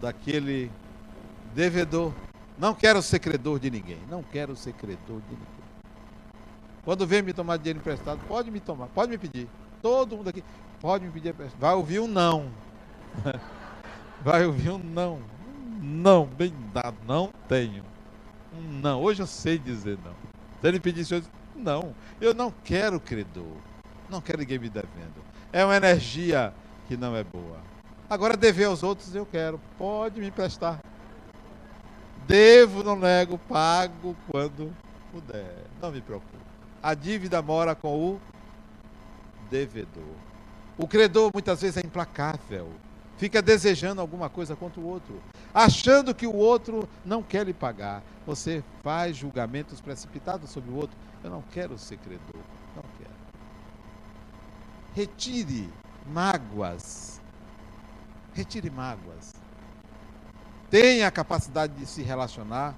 daquele 0.00 0.70
devedor 1.54 2.12
não 2.58 2.74
quero 2.74 3.02
ser 3.02 3.18
credor 3.18 3.58
de 3.58 3.70
ninguém. 3.70 3.98
Não 4.10 4.22
quero 4.22 4.56
ser 4.56 4.72
credor 4.72 5.20
de 5.20 5.30
ninguém. 5.30 5.56
Quando 6.84 7.06
vem 7.06 7.20
me 7.20 7.32
tomar 7.32 7.56
dinheiro 7.56 7.80
emprestado, 7.80 8.20
pode 8.28 8.50
me 8.50 8.60
tomar, 8.60 8.86
pode 8.86 9.10
me 9.10 9.18
pedir. 9.18 9.48
Todo 9.82 10.16
mundo 10.16 10.28
aqui 10.28 10.42
pode 10.80 11.04
me 11.04 11.10
pedir 11.10 11.30
emprestado. 11.30 11.60
Vai 11.60 11.74
ouvir 11.74 12.00
um 12.00 12.06
não. 12.06 12.50
Vai 14.22 14.46
ouvir 14.46 14.70
um 14.70 14.78
não. 14.78 15.14
Um 15.16 15.78
não, 15.82 16.26
bem 16.26 16.54
dado. 16.72 16.96
Não 17.06 17.32
tenho. 17.48 17.84
Um 18.56 18.62
não. 18.80 19.02
Hoje 19.02 19.20
eu 19.20 19.26
sei 19.26 19.58
dizer 19.58 19.98
não. 20.04 20.14
Se 20.60 20.68
ele 20.68 20.80
pedisse 20.80 21.14
hoje, 21.14 21.26
não. 21.54 21.94
Eu 22.20 22.32
não 22.32 22.52
quero 22.64 22.98
credor. 22.98 23.56
Não 24.08 24.20
quero 24.20 24.38
ninguém 24.38 24.58
me 24.58 24.70
devendo. 24.70 25.24
É 25.52 25.64
uma 25.64 25.76
energia 25.76 26.54
que 26.86 26.96
não 26.96 27.14
é 27.16 27.24
boa. 27.24 27.60
Agora 28.08 28.36
dever 28.36 28.66
aos 28.66 28.82
outros 28.82 29.14
eu 29.14 29.26
quero. 29.26 29.60
Pode 29.76 30.20
me 30.20 30.28
emprestar. 30.28 30.80
Devo, 32.26 32.82
não 32.82 32.96
nego, 32.96 33.38
pago 33.38 34.16
quando 34.28 34.74
puder. 35.12 35.64
Não 35.80 35.92
me 35.92 36.00
preocupe. 36.00 36.36
A 36.82 36.92
dívida 36.92 37.40
mora 37.40 37.74
com 37.74 38.14
o 38.14 38.20
devedor. 39.48 40.02
O 40.76 40.88
credor 40.88 41.30
muitas 41.32 41.62
vezes 41.62 41.76
é 41.76 41.86
implacável. 41.86 42.68
Fica 43.16 43.40
desejando 43.40 44.00
alguma 44.00 44.28
coisa 44.28 44.54
contra 44.54 44.78
o 44.78 44.86
outro, 44.86 45.22
achando 45.54 46.14
que 46.14 46.26
o 46.26 46.34
outro 46.34 46.86
não 47.02 47.22
quer 47.22 47.46
lhe 47.46 47.54
pagar. 47.54 48.02
Você 48.26 48.62
faz 48.82 49.16
julgamentos 49.16 49.80
precipitados 49.80 50.50
sobre 50.50 50.70
o 50.70 50.76
outro. 50.76 50.96
Eu 51.24 51.30
não 51.30 51.42
quero 51.52 51.78
ser 51.78 51.96
credor. 51.98 52.42
Não 52.74 52.84
quero. 52.98 53.16
Retire 54.94 55.70
mágoas. 56.06 57.20
Retire 58.34 58.68
mágoas 58.68 59.45
tenha 60.78 61.08
a 61.08 61.10
capacidade 61.10 61.72
de 61.72 61.86
se 61.86 62.02
relacionar 62.02 62.74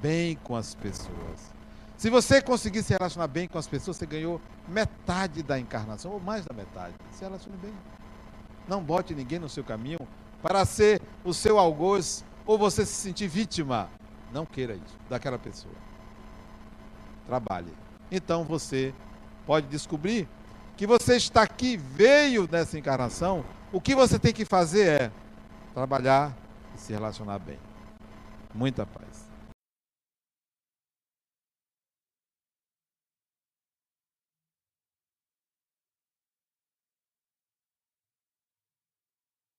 bem 0.00 0.38
com 0.44 0.54
as 0.54 0.76
pessoas. 0.76 1.52
Se 1.96 2.08
você 2.08 2.40
conseguir 2.40 2.84
se 2.84 2.92
relacionar 2.92 3.26
bem 3.26 3.48
com 3.48 3.58
as 3.58 3.66
pessoas, 3.66 3.96
você 3.96 4.06
ganhou 4.06 4.40
metade 4.68 5.42
da 5.42 5.58
encarnação, 5.58 6.12
ou 6.12 6.20
mais 6.20 6.44
da 6.44 6.54
metade. 6.54 6.94
Se 7.10 7.24
relacione 7.24 7.56
bem. 7.56 7.74
Não 8.68 8.80
bote 8.80 9.12
ninguém 9.12 9.40
no 9.40 9.48
seu 9.48 9.64
caminho 9.64 9.98
para 10.40 10.64
ser 10.64 11.02
o 11.24 11.34
seu 11.34 11.58
algoz 11.58 12.24
ou 12.46 12.56
você 12.56 12.86
se 12.86 12.92
sentir 12.92 13.26
vítima. 13.26 13.90
Não 14.32 14.46
queira 14.46 14.74
isso 14.74 14.96
daquela 15.10 15.36
pessoa. 15.36 15.74
Trabalhe. 17.26 17.74
Então 18.08 18.44
você 18.44 18.94
pode 19.44 19.66
descobrir 19.66 20.28
que 20.76 20.86
você 20.86 21.16
está 21.16 21.42
aqui, 21.42 21.76
veio 21.76 22.48
nessa 22.48 22.78
encarnação. 22.78 23.44
O 23.72 23.80
que 23.80 23.96
você 23.96 24.16
tem 24.16 24.32
que 24.32 24.44
fazer 24.44 25.02
é 25.02 25.12
trabalhar 25.74 26.40
se 26.82 26.92
relacionar 26.92 27.38
bem. 27.38 27.58
Muita 28.52 28.84
paz. 28.84 29.31